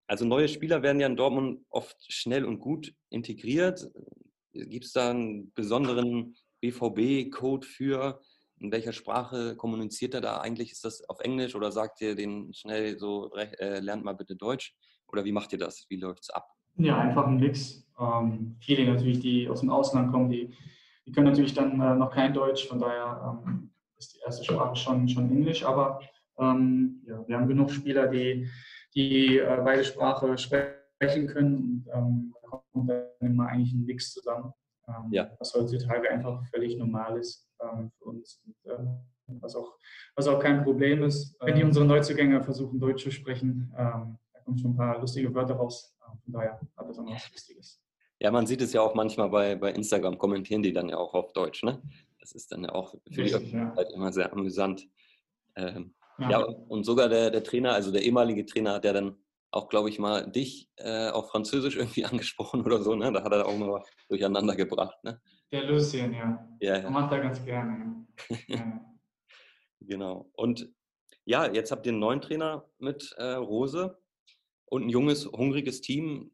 also 0.07 0.23
neue 0.23 0.47
Spieler 0.47 0.81
werden 0.81 1.01
ja 1.01 1.07
in 1.07 1.17
Dortmund 1.17 1.65
oft 1.69 1.97
schnell 2.07 2.45
und 2.45 2.59
gut 2.59 2.95
integriert. 3.09 3.91
Gibt 4.53 4.85
es 4.85 4.93
da 4.93 5.09
einen 5.09 5.51
besonderen 5.53 6.37
BVB-Code 6.61 7.67
für? 7.67 8.21
In 8.59 8.71
welcher 8.71 8.93
Sprache 8.93 9.55
kommuniziert 9.55 10.13
er 10.15 10.21
da 10.21 10.39
eigentlich? 10.39 10.71
Ist 10.71 10.83
das 10.83 11.07
auf 11.07 11.19
Englisch 11.19 11.55
oder 11.55 11.71
sagt 11.71 12.01
ihr 12.01 12.15
den 12.15 12.53
schnell 12.53 12.97
so, 12.97 13.31
äh, 13.33 13.79
lernt 13.79 14.03
mal 14.03 14.15
bitte 14.15 14.35
Deutsch? 14.35 14.75
Oder 15.07 15.25
wie 15.25 15.31
macht 15.31 15.53
ihr 15.53 15.59
das? 15.59 15.85
Wie 15.89 15.97
läuft 15.97 16.23
es 16.23 16.29
ab? 16.31 16.49
Ja, 16.75 16.97
einfach 16.97 17.27
ein 17.27 17.37
Mix. 17.37 17.87
Ähm, 17.99 18.55
viele 18.59 18.91
natürlich, 18.91 19.19
die 19.19 19.47
aus 19.47 19.61
dem 19.61 19.69
Ausland 19.69 20.11
kommen, 20.11 20.29
die, 20.29 20.53
die 21.05 21.11
können 21.11 21.27
natürlich 21.27 21.53
dann 21.53 21.79
äh, 21.79 21.95
noch 21.95 22.11
kein 22.11 22.33
Deutsch. 22.33 22.67
Von 22.67 22.79
daher 22.79 23.41
ähm, 23.45 23.71
ist 23.97 24.15
die 24.15 24.19
erste 24.25 24.43
Sprache 24.43 24.75
schon, 24.75 25.07
schon 25.07 25.29
Englisch. 25.29 25.63
Aber 25.63 25.99
ähm, 26.39 27.03
ja, 27.05 27.27
wir 27.27 27.37
haben 27.37 27.47
genug 27.47 27.71
Spieler, 27.71 28.07
die 28.07 28.49
die 28.95 29.37
äh, 29.37 29.61
beide 29.63 29.83
Sprache 29.83 30.35
sprechen 30.37 31.27
können. 31.27 31.85
Und 31.85 31.87
ähm, 31.93 32.35
da 32.41 32.63
kommt 32.71 32.89
dann 32.89 33.05
immer 33.19 33.47
eigentlich 33.47 33.73
ein 33.73 33.85
Mix 33.85 34.13
zusammen, 34.13 34.51
ähm, 34.87 35.11
ja. 35.11 35.29
was 35.37 35.53
heutzutage 35.53 36.09
einfach 36.09 36.43
völlig 36.47 36.77
normal 36.77 37.19
ist 37.19 37.46
ähm, 37.61 37.91
für 37.97 38.05
uns. 38.05 38.41
Und, 38.45 38.55
ähm, 38.71 38.99
was, 39.41 39.55
auch, 39.55 39.77
was 40.15 40.27
auch 40.27 40.39
kein 40.39 40.63
Problem 40.63 41.03
ist. 41.03 41.35
Wenn 41.41 41.55
die 41.55 41.63
unsere 41.63 41.85
Neuzugänge 41.85 42.41
versuchen, 42.43 42.79
Deutsch 42.79 43.03
zu 43.03 43.11
sprechen, 43.11 43.73
ähm, 43.77 44.17
da 44.33 44.39
kommen 44.43 44.57
schon 44.57 44.71
ein 44.71 44.77
paar 44.77 44.99
lustige 44.99 45.33
Wörter 45.33 45.55
raus. 45.55 45.95
Von 46.23 46.33
daher 46.33 46.59
hat 46.75 46.89
das 46.89 46.97
auch 46.97 47.03
noch 47.03 47.15
was 47.15 47.31
Lustiges. 47.31 47.81
Ja, 48.19 48.31
man 48.31 48.47
sieht 48.47 48.61
es 48.61 48.73
ja 48.73 48.81
auch 48.81 48.95
manchmal 48.95 49.29
bei, 49.29 49.55
bei 49.55 49.71
Instagram, 49.71 50.17
kommentieren 50.17 50.63
die 50.63 50.73
dann 50.73 50.89
ja 50.89 50.97
auch 50.97 51.13
auf 51.13 51.33
Deutsch, 51.33 51.63
ne? 51.63 51.81
Das 52.19 52.31
ist 52.31 52.51
dann 52.51 52.63
ja 52.63 52.71
auch 52.73 52.91
für 52.91 53.21
Richtig, 53.21 53.25
die 53.27 53.33
Öffentlichkeit 53.35 53.89
ja. 53.89 53.95
immer 53.95 54.11
sehr 54.11 54.33
amüsant. 54.33 54.87
Ähm, 55.55 55.93
ja. 56.17 56.31
ja, 56.31 56.39
und 56.39 56.83
sogar 56.83 57.09
der, 57.09 57.29
der 57.29 57.43
Trainer, 57.43 57.73
also 57.73 57.91
der 57.91 58.01
ehemalige 58.01 58.45
Trainer, 58.45 58.73
hat 58.73 58.85
ja 58.85 58.93
dann 58.93 59.17
auch, 59.51 59.69
glaube 59.69 59.89
ich, 59.89 59.99
mal 59.99 60.29
dich 60.29 60.69
äh, 60.77 61.09
auf 61.09 61.29
Französisch 61.29 61.77
irgendwie 61.77 62.05
angesprochen 62.05 62.61
oder 62.63 62.81
so, 62.81 62.95
ne? 62.95 63.11
Da 63.11 63.23
hat 63.23 63.31
er 63.31 63.45
auch 63.45 63.57
mal 63.57 63.83
durcheinander 64.09 64.55
gebracht, 64.55 64.97
ne? 65.03 65.21
Der 65.51 65.63
Lucien, 65.63 66.13
ja. 66.13 66.47
ja, 66.59 66.79
ja. 66.79 66.89
Macht 66.89 67.11
er 67.13 67.21
ganz 67.21 67.43
gerne, 67.43 68.05
ja. 68.47 68.81
genau. 69.79 70.29
Und 70.33 70.69
ja, 71.25 71.51
jetzt 71.51 71.71
habt 71.71 71.85
ihr 71.85 71.91
einen 71.91 71.99
neuen 71.99 72.21
Trainer 72.21 72.69
mit 72.79 73.13
äh, 73.17 73.33
Rose 73.33 73.97
und 74.65 74.83
ein 74.85 74.89
junges, 74.89 75.25
hungriges 75.25 75.81
Team. 75.81 76.31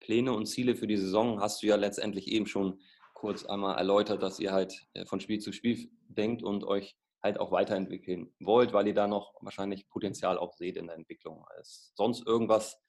Pläne 0.00 0.32
und 0.32 0.46
Ziele 0.46 0.76
für 0.76 0.86
die 0.86 0.96
Saison 0.96 1.40
hast 1.40 1.62
du 1.62 1.66
ja 1.66 1.76
letztendlich 1.76 2.28
eben 2.28 2.46
schon 2.46 2.80
kurz 3.14 3.44
einmal 3.44 3.76
erläutert, 3.76 4.22
dass 4.22 4.38
ihr 4.38 4.52
halt 4.52 4.86
äh, 4.94 5.04
von 5.06 5.20
Spiel 5.20 5.40
zu 5.40 5.52
Spiel 5.52 5.90
denkt 6.06 6.42
und 6.42 6.62
euch 6.64 6.96
halt 7.22 7.40
auch 7.40 7.50
weiterentwickeln 7.50 8.32
wollt, 8.38 8.72
weil 8.72 8.86
ihr 8.86 8.94
da 8.94 9.08
noch 9.08 9.34
wahrscheinlich 9.40 9.88
Potenzial 9.88 10.38
auch 10.38 10.52
seht 10.54 10.76
in 10.76 10.86
der 10.86 10.96
Entwicklung. 10.96 11.44
Ist 11.60 11.92
sonst 11.96 12.24
irgendwas 12.26 12.80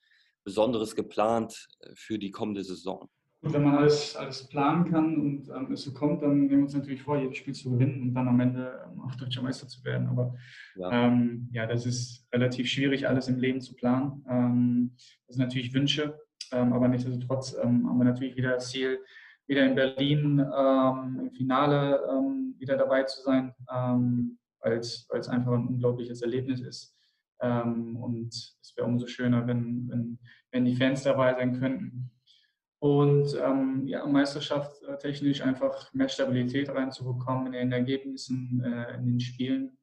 Besonderes 0.44 0.96
geplant 0.96 1.68
äh, 1.79 1.91
für 1.96 2.20
die 2.20 2.32
kommende 2.32 2.63
Saison? 2.63 3.10
Und 3.41 3.53
wenn 3.53 3.63
man 3.63 3.77
alles, 3.77 4.17
alles 4.17 4.48
planen 4.50 4.91
kann 4.91 5.15
und 5.15 5.50
ähm, 5.50 5.72
es 5.72 5.84
so 5.84 5.93
kommt, 5.93 6.22
dann 6.22 6.39
nehmen 6.39 6.50
wir 6.50 6.58
uns 6.60 6.74
natürlich 6.74 7.01
vor, 7.01 7.17
jedes 7.17 7.38
Spiel 7.38 7.53
zu 7.53 7.72
gewinnen 7.72 8.01
und 8.01 8.13
dann 8.13 8.27
am 8.27 8.39
Ende 8.41 8.86
ähm, 8.86 9.00
auch 9.00 9.15
deutscher 9.15 9.41
Meister 9.41 9.65
zu 9.67 9.84
werden. 9.86 10.08
Aber 10.08 10.36
ja. 10.75 11.08
Ähm, 11.08 11.48
ja, 11.53 11.65
das 11.65 11.86
ist 11.86 12.27
relativ 12.34 12.67
schwierig, 12.67 13.08
alles 13.08 13.29
im 13.29 13.39
Leben 13.39 13.62
zu 13.62 13.75
planen. 13.75 14.25
Ähm, 14.29 14.91
das 15.25 15.38
sind 15.38 15.46
natürlich 15.46 15.74
Wünsche, 15.74 16.19
ähm, 16.51 16.74
aber 16.74 16.89
nichtsdestotrotz 16.89 17.55
ähm, 17.63 17.88
haben 17.88 17.98
wir 17.98 18.05
natürlich 18.05 18.36
wieder 18.36 18.55
das 18.55 18.72
Ziel, 18.72 19.00
wieder 19.48 19.65
in 19.65 19.74
Berlin 19.74 20.38
im 20.38 21.31
Finale 21.31 22.00
wieder 22.60 22.77
dabei 22.77 23.01
zu 23.05 23.24
sein, 23.24 23.55
weil 23.65 24.77
es 24.77 25.08
einfach 25.10 25.53
ein 25.53 25.65
unglaubliches 25.65 26.22
Erlebnis 26.22 26.62
ist. 26.62 26.96
und 27.41 28.27
es 28.27 28.74
wäre 28.77 28.86
umso 28.86 29.08
schöner, 29.08 29.48
wenn, 29.48 29.89
wenn, 29.89 30.19
wenn 30.51 30.65
die 30.65 30.75
Fans 30.75 31.01
dabei 31.01 31.34
sein 31.34 31.60
könnten 31.60 32.12
und 32.79 33.36
ähm, 33.36 33.86
ja, 33.88 34.05
Meisterschaft 34.05 34.81
äh, 34.83 34.98
technisch 34.98 35.41
einfach 35.41 35.93
mehr 35.93 36.07
Stabilität 36.07 36.69
reinzubekommen 36.69 37.48
in 37.48 37.53
den 37.53 37.71
Ergebnissen, 37.74 38.63
äh, 38.63 38.95
in 38.95 39.05
den 39.05 39.19
Spielen 39.19 39.77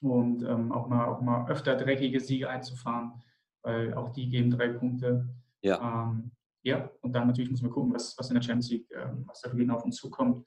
und 0.00 0.42
ähm, 0.42 0.72
auch, 0.72 0.88
mal, 0.88 1.06
auch 1.06 1.20
mal 1.20 1.48
öfter 1.50 1.76
dreckige 1.76 2.20
Siege 2.20 2.48
einzufahren, 2.48 3.22
weil 3.62 3.92
auch 3.94 4.10
die 4.10 4.28
geben 4.28 4.50
drei 4.50 4.68
Punkte. 4.68 5.28
Ja. 5.60 6.08
Ähm, 6.10 6.32
ja, 6.64 6.90
und 7.02 7.12
dann 7.12 7.26
natürlich 7.26 7.50
müssen 7.50 7.64
wir 7.64 7.72
gucken, 7.72 7.92
was, 7.92 8.16
was 8.18 8.30
in 8.30 8.34
der 8.34 8.42
Champions 8.42 8.70
League, 8.70 8.90
äh, 8.92 9.08
was 9.26 9.42
da 9.42 9.50
für 9.50 9.74
auf 9.74 9.84
uns 9.84 9.96
zukommt. 9.96 10.46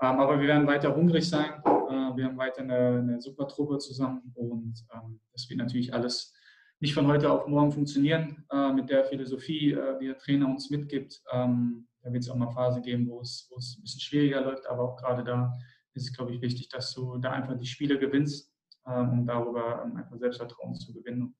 Ähm, 0.00 0.20
aber 0.20 0.38
wir 0.38 0.46
werden 0.46 0.66
weiter 0.68 0.94
hungrig 0.94 1.28
sein. 1.28 1.60
Äh, 1.64 2.16
wir 2.16 2.26
haben 2.26 2.36
weiter 2.36 2.62
eine, 2.62 2.98
eine 2.98 3.20
super 3.20 3.48
Truppe 3.48 3.78
zusammen 3.78 4.32
und 4.34 4.86
ähm, 4.94 5.20
das 5.32 5.48
wird 5.50 5.58
natürlich 5.58 5.92
alles 5.92 6.32
nicht 6.80 6.94
von 6.94 7.06
heute 7.06 7.30
auf 7.30 7.46
morgen 7.46 7.72
funktionieren 7.72 8.44
äh, 8.50 8.72
mit 8.72 8.88
der 8.88 9.04
Philosophie, 9.04 9.72
äh, 9.72 9.98
die 9.98 10.06
der 10.06 10.18
Trainer 10.18 10.46
uns 10.46 10.70
mitgibt. 10.70 11.20
Ähm, 11.32 11.88
da 12.02 12.12
wird 12.12 12.22
es 12.22 12.30
auch 12.30 12.36
mal 12.36 12.50
Phase 12.52 12.80
geben, 12.80 13.08
wo 13.08 13.20
es, 13.20 13.50
ein 13.50 13.82
bisschen 13.82 14.00
schwieriger 14.00 14.40
läuft, 14.40 14.66
aber 14.66 14.82
auch 14.84 14.96
gerade 14.96 15.24
da 15.24 15.52
ist 15.94 16.08
es, 16.08 16.16
glaube 16.16 16.32
ich, 16.32 16.40
wichtig, 16.40 16.68
dass 16.68 16.92
du 16.94 17.18
da 17.18 17.32
einfach 17.32 17.58
die 17.58 17.66
Spiele 17.66 17.98
gewinnst, 17.98 18.52
ähm, 18.86 19.10
um 19.10 19.26
darüber 19.26 19.82
ähm, 19.84 19.96
einfach 19.96 20.16
Selbstvertrauen 20.16 20.74
zu 20.76 20.92
gewinnen. 20.92 21.36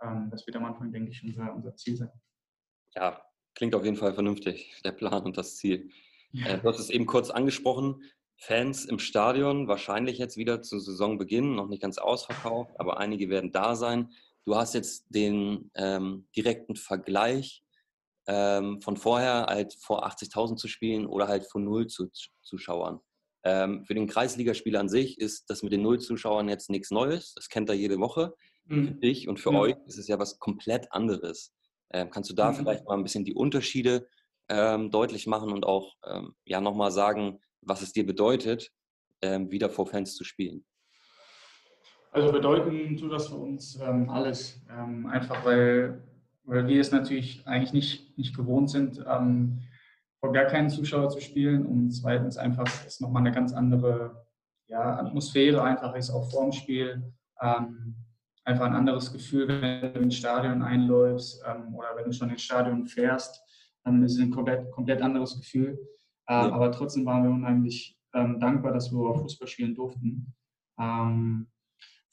Ähm, 0.00 0.28
das 0.30 0.46
wird 0.46 0.56
am 0.56 0.64
Anfang, 0.64 0.92
denke 0.92 1.10
ich, 1.10 1.22
unser, 1.24 1.54
unser 1.54 1.74
Ziel 1.74 1.96
sein. 1.96 2.12
Ja, 2.94 3.20
klingt 3.54 3.74
auf 3.74 3.84
jeden 3.84 3.96
Fall 3.96 4.14
vernünftig, 4.14 4.80
der 4.84 4.92
Plan 4.92 5.24
und 5.24 5.36
das 5.36 5.56
Ziel. 5.56 5.90
Ja. 6.30 6.46
Äh, 6.46 6.60
du 6.60 6.68
hast 6.68 6.78
es 6.78 6.90
eben 6.90 7.06
kurz 7.06 7.30
angesprochen. 7.30 8.02
Fans 8.40 8.84
im 8.84 9.00
Stadion, 9.00 9.66
wahrscheinlich 9.66 10.18
jetzt 10.18 10.36
wieder 10.36 10.62
zu 10.62 10.78
Saisonbeginn, 10.78 11.56
noch 11.56 11.66
nicht 11.66 11.82
ganz 11.82 11.98
ausverkauft, 11.98 12.78
aber 12.78 12.98
einige 12.98 13.28
werden 13.30 13.50
da 13.50 13.74
sein. 13.74 14.12
Du 14.48 14.56
hast 14.56 14.72
jetzt 14.72 15.04
den 15.10 15.70
ähm, 15.74 16.26
direkten 16.34 16.74
Vergleich 16.74 17.62
ähm, 18.26 18.80
von 18.80 18.96
vorher, 18.96 19.44
halt 19.46 19.74
vor 19.74 20.06
80.000 20.06 20.56
zu 20.56 20.68
spielen 20.68 21.06
oder 21.06 21.28
halt 21.28 21.44
von 21.44 21.64
null 21.64 21.86
zu, 21.88 22.08
Zuschauern. 22.40 22.98
Ähm, 23.44 23.84
für 23.84 23.92
den 23.92 24.06
Kreisligaspieler 24.06 24.80
an 24.80 24.88
sich 24.88 25.20
ist 25.20 25.50
das 25.50 25.62
mit 25.62 25.72
den 25.72 25.82
null 25.82 26.00
Zuschauern 26.00 26.48
jetzt 26.48 26.70
nichts 26.70 26.90
Neues. 26.90 27.34
Das 27.34 27.50
kennt 27.50 27.68
er 27.68 27.74
jede 27.74 27.98
Woche. 27.98 28.32
Mhm. 28.64 28.86
Für 28.86 28.94
dich 28.94 29.28
und 29.28 29.38
für 29.38 29.50
mhm. 29.50 29.56
euch 29.58 29.76
ist 29.84 29.98
es 29.98 30.08
ja 30.08 30.18
was 30.18 30.38
komplett 30.38 30.90
anderes. 30.92 31.52
Ähm, 31.92 32.08
kannst 32.08 32.30
du 32.30 32.34
da 32.34 32.50
mhm. 32.50 32.56
vielleicht 32.56 32.86
mal 32.86 32.96
ein 32.96 33.02
bisschen 33.02 33.26
die 33.26 33.34
Unterschiede 33.34 34.08
ähm, 34.48 34.90
deutlich 34.90 35.26
machen 35.26 35.52
und 35.52 35.66
auch 35.66 35.94
ähm, 36.06 36.34
ja 36.46 36.62
nochmal 36.62 36.90
sagen, 36.90 37.38
was 37.60 37.82
es 37.82 37.92
dir 37.92 38.06
bedeutet, 38.06 38.72
ähm, 39.20 39.50
wieder 39.50 39.68
vor 39.68 39.86
Fans 39.86 40.14
zu 40.14 40.24
spielen? 40.24 40.64
Also 42.10 42.32
bedeuten 42.32 42.96
tut 42.96 43.12
das 43.12 43.28
für 43.28 43.36
uns 43.36 43.78
ähm, 43.80 44.08
alles. 44.08 44.60
Ähm, 44.70 45.06
einfach 45.06 45.44
weil, 45.44 46.02
weil 46.44 46.66
wir 46.66 46.80
es 46.80 46.90
natürlich 46.90 47.46
eigentlich 47.46 47.72
nicht, 47.72 48.18
nicht 48.18 48.36
gewohnt 48.36 48.70
sind, 48.70 49.04
ähm, 49.06 49.60
vor 50.20 50.32
gar 50.32 50.46
keinen 50.46 50.70
Zuschauer 50.70 51.10
zu 51.10 51.20
spielen. 51.20 51.66
Und 51.66 51.90
zweitens 51.90 52.36
einfach 52.36 52.66
ist 52.86 53.00
nochmal 53.00 53.22
eine 53.22 53.32
ganz 53.32 53.52
andere 53.52 54.26
ja, 54.68 54.98
Atmosphäre, 54.98 55.62
einfach 55.62 55.94
ist 55.94 56.10
auch 56.10 56.30
vorm 56.30 56.52
Spiel. 56.52 57.12
Ähm, 57.40 57.94
einfach 58.44 58.66
ein 58.66 58.74
anderes 58.74 59.12
Gefühl, 59.12 59.48
wenn 59.48 59.92
du 59.92 60.00
ins 60.00 60.16
Stadion 60.16 60.62
einläufst 60.62 61.42
ähm, 61.46 61.74
oder 61.74 61.88
wenn 61.96 62.06
du 62.06 62.12
schon 62.12 62.30
ins 62.30 62.42
Stadion 62.42 62.86
fährst. 62.86 63.42
Ähm, 63.86 64.02
ist 64.02 64.18
ein 64.18 64.30
komplett, 64.30 64.70
komplett 64.72 65.02
anderes 65.02 65.36
Gefühl. 65.36 65.78
Äh, 66.26 66.32
ja. 66.32 66.52
Aber 66.52 66.72
trotzdem 66.72 67.04
waren 67.04 67.22
wir 67.24 67.30
unheimlich 67.30 67.94
dankbar, 68.10 68.72
dass 68.72 68.90
wir 68.90 69.14
Fußball 69.14 69.46
spielen 69.46 69.74
durften. 69.74 70.34
Ähm, 70.80 71.46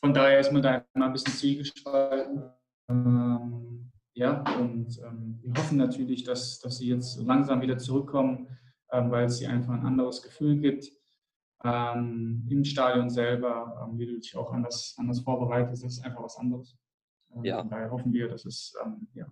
von 0.06 0.14
daher 0.14 0.40
ist 0.40 0.52
man 0.52 0.62
da 0.62 0.86
immer 0.94 1.08
ein 1.08 1.14
bisschen 1.14 1.34
zielgespalten. 1.34 2.44
Ähm, 2.92 3.92
ja, 4.14 4.44
und 4.60 5.00
ähm, 5.00 5.40
wir 5.42 5.54
hoffen 5.58 5.80
natürlich, 5.80 6.24
dass, 6.24 6.60
dass 6.60 6.78
sie 6.78 6.90
jetzt 6.90 7.20
langsam 7.24 7.60
wieder 7.60 7.80
zurückkommen, 7.80 8.56
ähm, 8.92 9.10
weil 9.10 9.26
es 9.26 9.40
sie 9.40 9.48
einfach 9.48 9.74
ein 9.74 9.84
anderes 9.84 10.22
Gefühl 10.22 10.60
gibt. 10.60 10.92
Ähm, 11.64 12.46
Im 12.52 12.64
Stadion 12.64 13.10
selber, 13.10 13.84
ähm, 13.84 13.98
wie 13.98 14.06
du 14.06 14.20
dich 14.20 14.38
auch 14.38 14.52
anders, 14.52 14.94
anders 15.00 15.22
vorbereitest, 15.22 15.84
das 15.84 15.94
ist 15.94 16.06
einfach 16.06 16.24
was 16.24 16.38
anderes. 16.38 16.78
Ähm, 17.36 17.44
ja. 17.44 17.58
Von 17.62 17.72
daher 17.72 17.90
hoffen 17.90 18.14
wir, 18.14 18.28
dass 18.28 18.46
es 18.46 18.78
ja, 19.16 19.26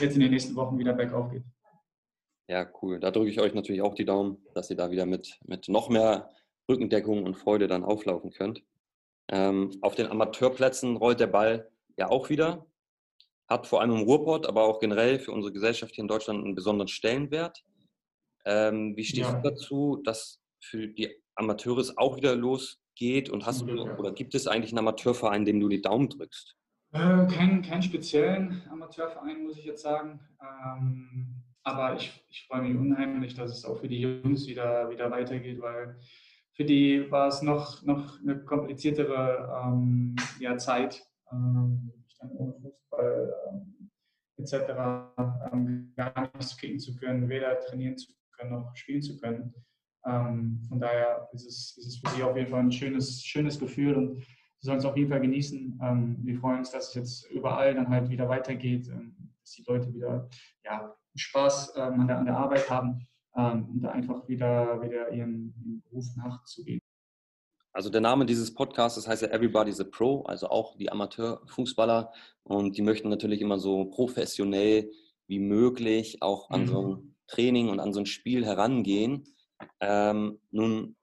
jetzt 0.00 0.14
in 0.14 0.20
den 0.22 0.32
nächsten 0.32 0.56
Wochen 0.56 0.76
wieder 0.76 0.92
bergauf 0.92 1.30
geht. 1.30 1.44
Ja, 2.48 2.66
cool. 2.82 2.98
Da 2.98 3.12
drücke 3.12 3.30
ich 3.30 3.40
euch 3.40 3.54
natürlich 3.54 3.82
auch 3.82 3.94
die 3.94 4.06
Daumen, 4.06 4.38
dass 4.54 4.70
ihr 4.70 4.76
da 4.76 4.90
wieder 4.90 5.06
mit, 5.06 5.38
mit 5.44 5.68
noch 5.68 5.88
mehr 5.88 6.30
Rückendeckung 6.68 7.22
und 7.22 7.36
Freude 7.36 7.68
dann 7.68 7.84
auflaufen 7.84 8.32
könnt. 8.32 8.64
Ähm, 9.30 9.70
auf 9.80 9.94
den 9.94 10.08
Amateurplätzen 10.08 10.96
rollt 10.96 11.20
der 11.20 11.28
Ball 11.28 11.70
ja 11.96 12.08
auch 12.08 12.30
wieder, 12.30 12.66
hat 13.48 13.66
vor 13.66 13.80
allem 13.80 13.92
im 13.92 14.02
Ruhrpott, 14.02 14.46
aber 14.46 14.64
auch 14.64 14.80
generell 14.80 15.18
für 15.20 15.32
unsere 15.32 15.52
Gesellschaft 15.52 15.94
hier 15.94 16.02
in 16.02 16.08
Deutschland 16.08 16.44
einen 16.44 16.54
besonderen 16.54 16.88
Stellenwert. 16.88 17.62
Ähm, 18.44 18.96
wie 18.96 19.04
stehst 19.04 19.30
ja. 19.30 19.40
du 19.40 19.50
dazu, 19.50 20.02
dass 20.04 20.40
für 20.60 20.88
die 20.88 21.14
Amateure 21.36 21.78
es 21.78 21.96
auch 21.96 22.16
wieder 22.16 22.34
losgeht 22.34 23.30
und 23.30 23.46
hast 23.46 23.62
du 23.62 23.82
oder 23.82 24.12
gibt 24.12 24.34
es 24.34 24.46
eigentlich 24.46 24.72
einen 24.72 24.80
Amateurverein, 24.80 25.44
dem 25.44 25.60
du 25.60 25.68
die 25.68 25.80
Daumen 25.80 26.08
drückst? 26.08 26.56
Äh, 26.92 27.26
keinen, 27.26 27.62
keinen 27.62 27.82
speziellen 27.82 28.62
Amateurverein, 28.70 29.44
muss 29.44 29.56
ich 29.58 29.64
jetzt 29.64 29.82
sagen. 29.82 30.20
Ähm, 30.42 31.42
aber 31.62 31.94
ich, 31.94 32.24
ich 32.30 32.46
freue 32.46 32.62
mich 32.62 32.76
unheimlich, 32.76 33.34
dass 33.34 33.56
es 33.56 33.64
auch 33.64 33.78
für 33.78 33.88
die 33.88 34.00
Jungs 34.00 34.46
wieder, 34.46 34.90
wieder 34.90 35.10
weitergeht, 35.10 35.60
weil 35.60 35.98
für 36.60 36.66
die 36.66 37.10
war 37.10 37.28
es 37.28 37.40
noch, 37.40 37.82
noch 37.84 38.20
eine 38.20 38.44
kompliziertere 38.44 39.64
ähm, 39.64 40.14
ja, 40.40 40.58
Zeit, 40.58 41.02
ähm, 41.32 41.90
ohne 42.36 42.52
Fußball 42.52 43.34
ähm, 43.48 43.90
etc. 44.36 44.54
Ähm, 45.54 45.94
gar 45.96 46.20
nichts 46.20 46.58
kriegen 46.58 46.78
zu 46.78 46.94
können, 46.96 47.30
weder 47.30 47.58
trainieren 47.60 47.96
zu 47.96 48.12
können 48.36 48.50
noch 48.50 48.76
spielen 48.76 49.00
zu 49.00 49.18
können. 49.18 49.54
Ähm, 50.04 50.60
von 50.68 50.78
daher 50.78 51.30
ist 51.32 51.46
es, 51.46 51.78
ist 51.78 51.86
es 51.86 51.98
für 51.98 52.14
sie 52.14 52.22
auf 52.22 52.36
jeden 52.36 52.50
Fall 52.50 52.60
ein 52.60 52.72
schönes, 52.72 53.24
schönes 53.24 53.58
Gefühl 53.58 53.94
und 53.94 54.18
sie 54.18 54.66
sollen 54.66 54.80
es 54.80 54.84
auf 54.84 54.98
jeden 54.98 55.08
Fall 55.08 55.22
genießen. 55.22 55.80
Ähm, 55.82 56.18
wir 56.20 56.38
freuen 56.38 56.58
uns, 56.58 56.72
dass 56.72 56.88
es 56.88 56.94
jetzt 56.94 57.30
überall 57.30 57.74
dann 57.74 57.88
halt 57.88 58.10
wieder 58.10 58.28
weitergeht, 58.28 58.86
dass 58.86 59.52
die 59.52 59.64
Leute 59.66 59.94
wieder 59.94 60.28
ja, 60.66 60.94
Spaß 61.16 61.76
an, 61.76 62.06
der, 62.06 62.18
an 62.18 62.26
der 62.26 62.36
Arbeit 62.36 62.68
haben 62.68 63.06
ähm, 63.36 63.68
und 63.70 63.80
da 63.82 63.90
einfach 63.90 64.26
wieder, 64.28 64.82
wieder 64.82 65.10
ihren, 65.10 65.54
ihren 65.64 65.82
Beruf 65.82 66.06
nachzugehen. 66.16 66.80
Also 67.72 67.88
der 67.88 68.00
Name 68.00 68.26
dieses 68.26 68.52
Podcasts 68.52 69.06
heißt 69.06 69.22
ja 69.22 69.28
Everybody's 69.28 69.80
a 69.80 69.84
Pro, 69.84 70.22
also 70.22 70.48
auch 70.48 70.76
die 70.76 70.90
Amateurfußballer 70.90 72.12
und 72.42 72.76
die 72.76 72.82
möchten 72.82 73.08
natürlich 73.08 73.40
immer 73.40 73.58
so 73.58 73.84
professionell 73.86 74.90
wie 75.28 75.38
möglich 75.38 76.20
auch 76.20 76.50
an 76.50 76.62
mhm. 76.62 76.66
so 76.66 76.82
ein 76.82 77.16
Training 77.28 77.68
und 77.68 77.78
an 77.78 77.92
so 77.92 78.00
ein 78.00 78.06
Spiel 78.06 78.44
herangehen. 78.44 79.24
Ähm, 79.78 80.40
nun 80.50 80.96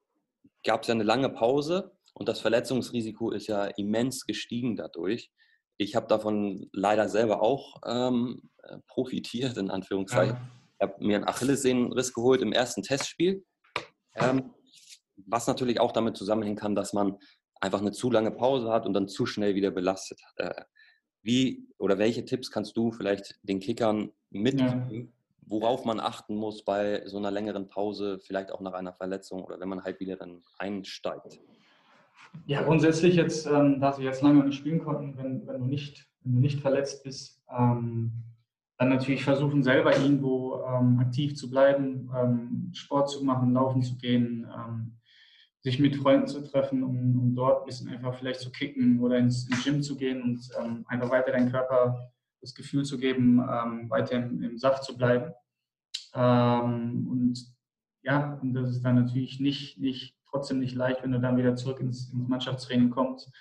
gab 0.66 0.82
es 0.82 0.90
ja 0.90 0.94
eine 0.94 1.04
lange 1.04 1.30
Pause 1.30 1.98
und 2.14 2.28
das 2.28 2.42
Verletzungsrisiko 2.42 3.32
ist 3.32 3.48
ja 3.48 3.66
immens 3.66 4.26
gestiegen 4.26 4.76
dadurch. 4.76 5.32
ich 5.78 5.96
habe 5.96 6.08
davon 6.08 6.70
leider 6.74 7.08
selber 7.08 7.42
auch 7.42 7.78
ähm, 7.86 8.50
äh, 8.64 8.78
profitiert, 8.88 9.56
in 9.58 9.70
Anführungszeichen. 9.70 10.36
Ja. 10.36 10.57
Ich 10.80 10.88
habe 10.88 11.04
mir 11.04 11.16
einen 11.16 11.28
Achillessehnenriss 11.28 12.14
geholt 12.14 12.42
im 12.42 12.54
ersten 12.54 12.84
Testspiel, 12.84 13.44
ähm, 14.16 14.54
was 15.26 15.48
natürlich 15.48 15.80
auch 15.80 15.92
damit 15.92 16.18
zusammenhängen 16.18 16.58
kann, 16.58 16.76
dass 16.76 16.94
man 16.94 17.18
einfach 17.60 17.82
eine 17.82 17.92
zu 17.92 18.12
lange 18.12 18.32
Pause 18.32 18.70
hat 18.70 18.86
und 18.86 18.94
dann 18.94 19.08
zu 19.08 19.26
schnell 19.26 19.56
wieder 19.56 19.72
belastet. 19.72 20.20
Äh, 20.36 20.64
wie 21.24 21.68
oder 21.78 21.98
welche 21.98 22.26
Tipps 22.26 22.52
kannst 22.52 22.78
du 22.78 22.92
vielleicht 22.92 23.40
den 23.42 23.60
Kickern 23.60 24.12
mitgeben, 24.30 24.92
ja. 24.92 25.08
worauf 25.42 25.84
man 25.84 26.00
achten 26.00 26.36
muss 26.36 26.64
bei 26.64 27.02
so 27.06 27.18
einer 27.18 27.32
längeren 27.32 27.68
Pause, 27.68 28.20
vielleicht 28.20 28.52
auch 28.52 28.62
nach 28.62 28.74
einer 28.74 28.94
Verletzung 28.94 29.44
oder 29.44 29.60
wenn 29.60 29.68
man 29.68 29.84
halt 29.84 30.00
wieder 30.00 30.16
dann 30.16 30.44
einsteigt? 30.58 31.40
Ja, 32.46 32.62
grundsätzlich 32.62 33.16
jetzt, 33.16 33.48
ähm, 33.48 33.80
da 33.80 33.94
sie 33.94 34.04
jetzt 34.04 34.22
lange 34.22 34.44
nicht 34.44 34.58
spielen 34.58 34.84
konnten, 34.84 35.18
wenn, 35.18 35.48
wenn, 35.48 35.60
du, 35.60 35.66
nicht, 35.66 36.08
wenn 36.24 36.36
du 36.36 36.40
nicht 36.40 36.62
verletzt 36.62 37.04
bist, 37.04 37.42
ähm, 37.50 38.12
dann 38.78 38.90
natürlich 38.90 39.24
versuchen, 39.24 39.64
selber 39.64 39.98
irgendwo 39.98 40.62
ähm, 40.64 41.00
aktiv 41.00 41.36
zu 41.36 41.50
bleiben, 41.50 42.10
ähm, 42.16 42.72
Sport 42.74 43.10
zu 43.10 43.24
machen, 43.24 43.54
laufen 43.54 43.82
zu 43.82 43.98
gehen, 43.98 44.48
ähm, 44.56 44.98
sich 45.62 45.80
mit 45.80 45.96
Freunden 45.96 46.28
zu 46.28 46.42
treffen, 46.42 46.84
um, 46.84 47.20
um, 47.20 47.36
dort 47.36 47.62
ein 47.62 47.66
bisschen 47.66 47.90
einfach 47.90 48.16
vielleicht 48.16 48.40
zu 48.40 48.52
kicken 48.52 49.00
oder 49.00 49.18
ins, 49.18 49.50
ins 49.50 49.64
Gym 49.64 49.82
zu 49.82 49.98
gehen 49.98 50.22
und 50.22 50.48
ähm, 50.60 50.86
einfach 50.88 51.10
weiter 51.10 51.32
deinem 51.32 51.52
Körper 51.52 52.12
das 52.40 52.54
Gefühl 52.54 52.86
zu 52.86 53.00
geben, 53.00 53.40
weiter 53.90 54.14
im, 54.14 54.44
im, 54.44 54.58
Saft 54.60 54.84
zu 54.84 54.96
bleiben. 54.96 55.34
und 56.14 57.36
ja, 58.04 58.40
und 58.42 58.54
das 58.54 58.70
ist 58.70 58.86
dann 58.86 58.96
natürlich 58.96 59.40
nicht, 59.40 59.80
nicht 59.80 60.16
trotzdem 60.30 60.60
nicht 60.60 60.76
leicht, 60.76 61.04
wenn 61.04 61.12
du 61.12 61.20
dann 61.20 61.36
wieder 61.36 61.56
zurück 61.56 61.80
ins, 61.80 62.12
ins 62.14 62.28
Mannschaftstraining 62.28 62.92
kommst. 62.92 63.32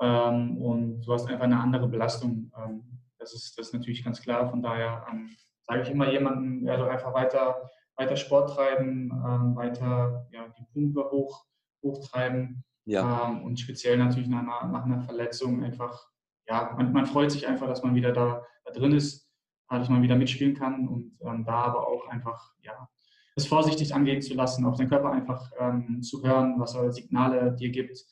Ähm, 0.00 0.56
und 0.56 1.02
du 1.02 1.12
hast 1.12 1.28
einfach 1.28 1.44
eine 1.44 1.60
andere 1.60 1.86
Belastung. 1.86 2.50
Ähm, 2.56 2.99
das, 3.20 3.34
ist, 3.34 3.56
das 3.58 3.68
ist 3.68 3.74
natürlich 3.74 4.04
ganz 4.04 4.20
klar. 4.20 4.48
Von 4.50 4.62
daher 4.62 5.06
ähm, 5.10 5.30
sage 5.66 5.82
ich 5.82 5.90
immer 5.90 6.10
jemandem, 6.10 6.66
ja, 6.66 6.84
einfach 6.88 7.14
weiter, 7.14 7.70
weiter 7.96 8.16
Sport 8.16 8.54
treiben, 8.54 9.10
ähm, 9.12 9.54
weiter 9.54 10.26
ja, 10.32 10.48
die 10.58 10.64
Pumpe 10.72 11.10
hoch, 11.10 11.44
hochtreiben. 11.82 12.64
Ja. 12.86 13.28
Ähm, 13.28 13.44
und 13.44 13.60
speziell 13.60 13.98
natürlich 13.98 14.28
nach 14.28 14.40
einer, 14.40 14.72
nach 14.72 14.84
einer 14.84 15.00
Verletzung 15.02 15.62
einfach, 15.62 16.08
ja, 16.48 16.74
man, 16.76 16.92
man, 16.92 17.06
freut 17.06 17.30
sich 17.30 17.46
einfach, 17.46 17.68
dass 17.68 17.82
man 17.82 17.94
wieder 17.94 18.12
da, 18.12 18.44
da 18.64 18.72
drin 18.72 18.92
ist, 18.92 19.30
dass 19.68 19.88
man 19.88 20.02
wieder 20.02 20.16
mitspielen 20.16 20.54
kann 20.54 20.88
und 20.88 21.16
ähm, 21.20 21.44
da 21.44 21.62
aber 21.62 21.86
auch 21.86 22.08
einfach, 22.08 22.52
ja, 22.62 22.88
es 23.36 23.46
vorsichtig 23.46 23.94
angehen 23.94 24.20
zu 24.20 24.34
lassen, 24.34 24.64
auf 24.64 24.76
den 24.76 24.88
Körper 24.88 25.12
einfach 25.12 25.50
ähm, 25.58 26.02
zu 26.02 26.24
hören, 26.24 26.58
was 26.58 26.74
er 26.74 26.90
Signale 26.90 27.54
dir 27.54 27.70
gibt, 27.70 28.04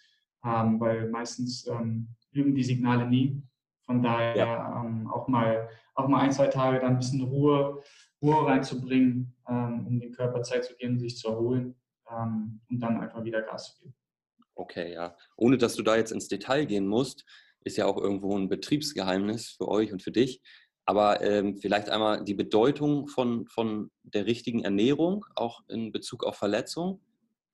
ähm, 0.44 0.78
weil 0.78 1.10
meistens 1.10 1.68
lügen 2.30 2.54
die 2.54 2.62
Signale 2.62 3.06
nie. 3.06 3.42
Von 3.88 4.02
daher 4.02 4.36
ja. 4.36 4.84
Ähm, 4.84 5.08
auch, 5.10 5.28
mal, 5.28 5.66
auch 5.94 6.08
mal 6.08 6.20
ein, 6.20 6.30
zwei 6.30 6.48
Tage 6.48 6.78
dann 6.78 6.92
ein 6.92 6.98
bisschen 6.98 7.22
Ruhe, 7.22 7.82
Ruhe 8.20 8.46
reinzubringen, 8.46 9.34
ähm, 9.48 9.86
um 9.86 9.98
dem 9.98 10.12
Körper 10.12 10.42
Zeit 10.42 10.66
zu 10.66 10.76
geben, 10.76 10.98
sich 10.98 11.16
zu 11.16 11.28
erholen 11.28 11.74
ähm, 12.12 12.60
und 12.68 12.80
dann 12.80 13.00
einfach 13.00 13.24
wieder 13.24 13.40
Gas 13.40 13.72
zu 13.72 13.78
geben. 13.78 13.94
Okay, 14.54 14.92
ja. 14.92 15.16
Ohne 15.38 15.56
dass 15.56 15.74
du 15.74 15.82
da 15.82 15.96
jetzt 15.96 16.12
ins 16.12 16.28
Detail 16.28 16.66
gehen 16.66 16.86
musst, 16.86 17.24
ist 17.64 17.78
ja 17.78 17.86
auch 17.86 17.96
irgendwo 17.96 18.36
ein 18.36 18.50
Betriebsgeheimnis 18.50 19.56
für 19.56 19.68
euch 19.68 19.90
und 19.90 20.02
für 20.02 20.12
dich. 20.12 20.42
Aber 20.84 21.22
ähm, 21.22 21.56
vielleicht 21.56 21.88
einmal 21.88 22.22
die 22.22 22.34
Bedeutung 22.34 23.08
von, 23.08 23.46
von 23.46 23.90
der 24.02 24.26
richtigen 24.26 24.64
Ernährung, 24.64 25.24
auch 25.34 25.62
in 25.68 25.92
Bezug 25.92 26.24
auf 26.24 26.36
Verletzung. 26.36 27.00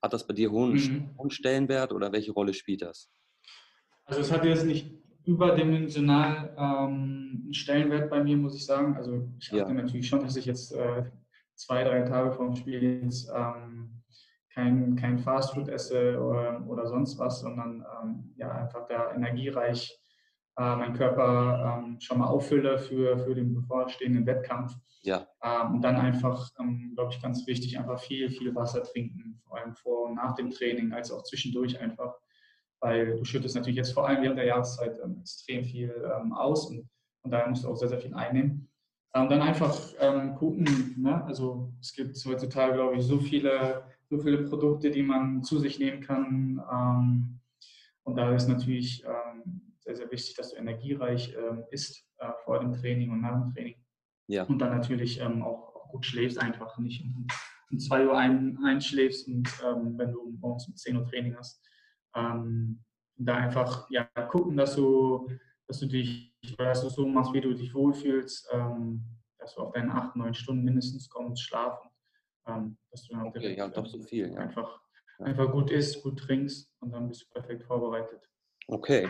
Hat 0.01 0.11
das 0.11 0.27
bei 0.27 0.33
dir 0.33 0.51
hohen, 0.51 0.73
mhm. 0.73 1.17
hohen 1.17 1.29
Stellenwert 1.29 1.93
oder 1.93 2.11
welche 2.11 2.33
Rolle 2.33 2.53
spielt 2.53 2.81
das? 2.81 3.09
Also 4.03 4.19
es 4.19 4.31
hat 4.31 4.43
jetzt 4.43 4.65
nicht 4.65 5.04
überdimensional 5.25 6.55
ähm, 6.57 7.47
Stellenwert 7.51 8.09
bei 8.09 8.23
mir, 8.23 8.37
muss 8.37 8.55
ich 8.55 8.65
sagen. 8.65 8.95
Also 8.95 9.27
ich 9.39 9.49
achte 9.49 9.73
ja. 9.73 9.73
natürlich 9.73 10.07
schon, 10.07 10.21
dass 10.21 10.35
ich 10.35 10.45
jetzt 10.45 10.73
äh, 10.73 11.03
zwei, 11.55 11.83
drei 11.83 12.01
Tage 12.01 12.31
vor 12.31 12.45
dem 12.45 12.55
Spiel 12.55 13.01
jetzt, 13.03 13.31
ähm, 13.33 14.01
kein, 14.53 14.95
kein 14.95 15.19
Fastfood 15.19 15.67
esse 15.67 16.17
oder, 16.21 16.65
oder 16.67 16.87
sonst 16.87 17.19
was, 17.19 17.41
sondern 17.41 17.85
ähm, 18.01 18.33
ja, 18.37 18.51
einfach 18.51 18.87
da 18.87 19.13
energiereich 19.13 19.99
äh, 20.57 20.75
meinen 20.75 20.93
Körper 20.93 21.83
ähm, 21.83 21.99
schon 21.99 22.19
mal 22.19 22.27
auffülle 22.27 22.77
für, 22.77 23.19
für 23.19 23.35
den 23.35 23.53
bevorstehenden 23.53 24.25
Wettkampf. 24.25 24.73
Ja. 25.03 25.27
Ähm, 25.43 25.75
und 25.75 25.81
dann 25.81 25.97
einfach, 25.97 26.49
ähm, 26.59 26.93
glaube 26.95 27.11
ich, 27.13 27.21
ganz 27.21 27.45
wichtig, 27.45 27.77
einfach 27.77 27.99
viel, 27.99 28.29
viel 28.29 28.55
Wasser 28.55 28.81
trinken, 28.83 29.41
vor 29.45 29.57
allem 29.57 29.75
vor 29.75 30.05
und 30.05 30.15
nach 30.15 30.35
dem 30.35 30.49
Training, 30.51 30.93
als 30.93 31.11
auch 31.11 31.23
zwischendurch 31.23 31.79
einfach, 31.79 32.15
weil 32.79 33.17
du 33.17 33.25
schüttest 33.25 33.55
natürlich 33.55 33.77
jetzt 33.77 33.93
vor 33.93 34.07
allem 34.07 34.21
während 34.21 34.37
der 34.37 34.45
Jahreszeit 34.45 34.99
ähm, 35.03 35.17
extrem 35.19 35.63
viel 35.63 35.93
ähm, 36.15 36.33
aus 36.33 36.69
und 36.69 36.87
von 37.21 37.31
daher 37.31 37.49
musst 37.49 37.63
du 37.63 37.69
auch 37.69 37.75
sehr, 37.75 37.89
sehr 37.89 37.99
viel 37.99 38.13
einnehmen. 38.13 38.69
Und 39.13 39.23
ähm, 39.23 39.29
dann 39.29 39.41
einfach 39.41 39.75
gucken, 40.37 40.93
ne? 40.97 41.23
also 41.25 41.73
es 41.79 41.93
gibt 41.93 42.15
heutzutage, 42.25 42.73
glaube 42.73 42.97
ich, 42.97 43.03
so 43.03 43.19
viele, 43.19 43.83
so 44.09 44.19
viele 44.19 44.43
Produkte, 44.43 44.91
die 44.91 45.01
man 45.01 45.41
zu 45.41 45.57
sich 45.57 45.79
nehmen 45.79 46.01
kann. 46.01 46.59
und 48.03 48.15
da 48.15 48.35
ist 48.35 48.47
natürlich 48.47 49.03
sehr, 49.85 49.95
sehr 49.95 50.11
wichtig, 50.11 50.35
dass 50.35 50.51
du 50.51 50.57
energiereich 50.57 51.35
ähm, 51.37 51.63
isst 51.71 52.05
äh, 52.17 52.31
vor 52.43 52.59
dem 52.59 52.73
Training 52.73 53.11
und 53.11 53.21
nach 53.21 53.39
dem 53.39 53.53
Training. 53.53 53.75
Ja. 54.27 54.43
Und 54.43 54.59
dann 54.59 54.75
natürlich 54.75 55.21
ähm, 55.21 55.43
auch, 55.43 55.75
auch, 55.75 55.89
gut 55.89 56.05
schläfst, 56.05 56.39
einfach 56.39 56.77
nicht 56.79 57.03
um, 57.03 57.27
um 57.71 57.79
2 57.79 58.07
Uhr 58.07 58.17
ein, 58.17 58.57
einschläfst 58.65 59.27
und 59.27 59.47
ähm, 59.63 59.97
wenn 59.97 60.11
du 60.11 60.35
morgens 60.39 60.67
um 60.67 60.75
10 60.75 60.97
Uhr 60.97 61.05
Training 61.05 61.37
hast. 61.37 61.61
Ähm, 62.15 62.83
da 63.17 63.35
einfach 63.35 63.89
ja, 63.89 64.03
gucken, 64.29 64.57
dass 64.57 64.75
du, 64.75 65.29
dass 65.67 65.79
du 65.79 65.87
dich, 65.87 66.33
dass 66.57 66.81
du 66.81 66.89
so 66.89 67.07
machst, 67.07 67.33
wie 67.33 67.41
du 67.41 67.53
dich 67.53 67.73
wohlfühlst, 67.73 68.49
ähm, 68.51 69.03
dass 69.39 69.55
du 69.55 69.61
auf 69.61 69.73
deine 69.73 69.93
8, 69.93 70.15
9 70.15 70.33
Stunden 70.33 70.63
mindestens 70.63 71.09
kommst, 71.09 71.43
schlafen. 71.43 71.89
Ähm, 72.47 72.77
dass 72.91 73.07
du 73.07 73.15
dann 73.15 73.27
okay, 73.27 73.55
ja, 73.57 73.67
doch 73.67 73.85
so 73.85 74.01
viel. 74.01 74.31
Ja. 74.31 74.39
Einfach, 74.39 74.79
einfach 75.19 75.51
gut 75.51 75.71
isst, 75.71 76.03
gut 76.03 76.19
trinkst 76.19 76.71
und 76.79 76.91
dann 76.91 77.07
bist 77.07 77.23
du 77.23 77.29
perfekt 77.29 77.63
vorbereitet. 77.63 78.29
Okay. 78.67 79.07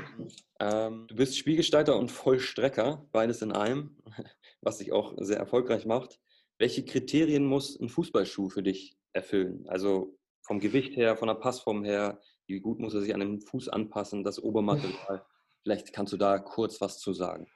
Ähm, 0.60 1.06
du 1.08 1.16
bist 1.16 1.38
Spielgestalter 1.38 1.98
und 1.98 2.12
Vollstrecker, 2.12 3.08
beides 3.12 3.42
in 3.42 3.52
einem, 3.52 3.98
was 4.62 4.80
dich 4.80 4.92
auch 4.92 5.14
sehr 5.18 5.38
erfolgreich 5.38 5.86
macht. 5.86 6.20
Welche 6.58 6.86
Kriterien 6.86 7.46
muss 7.46 7.80
ein 7.80 7.90
Fußballschuh 7.90 8.50
für 8.50 8.64
dich 8.64 8.98
erfüllen? 9.14 9.66
Also 9.68 10.18
vom 10.42 10.60
Gewicht 10.60 10.96
her, 10.96 11.18
von 11.18 11.28
der 11.28 11.36
Passform 11.36 11.84
her, 11.84 12.20
wie 12.48 12.60
gut 12.60 12.80
muss 12.80 12.94
er 12.94 13.02
sich 13.02 13.14
an 13.14 13.20
den 13.20 13.42
Fuß 13.42 13.70
anpassen, 13.70 14.24
das 14.24 14.42
Obermaterial? 14.42 15.24
Vielleicht 15.64 15.94
kannst 15.94 16.14
du 16.14 16.18
da 16.18 16.38
kurz 16.38 16.80
was 16.80 17.00
zu 17.00 17.14
sagen. 17.14 17.48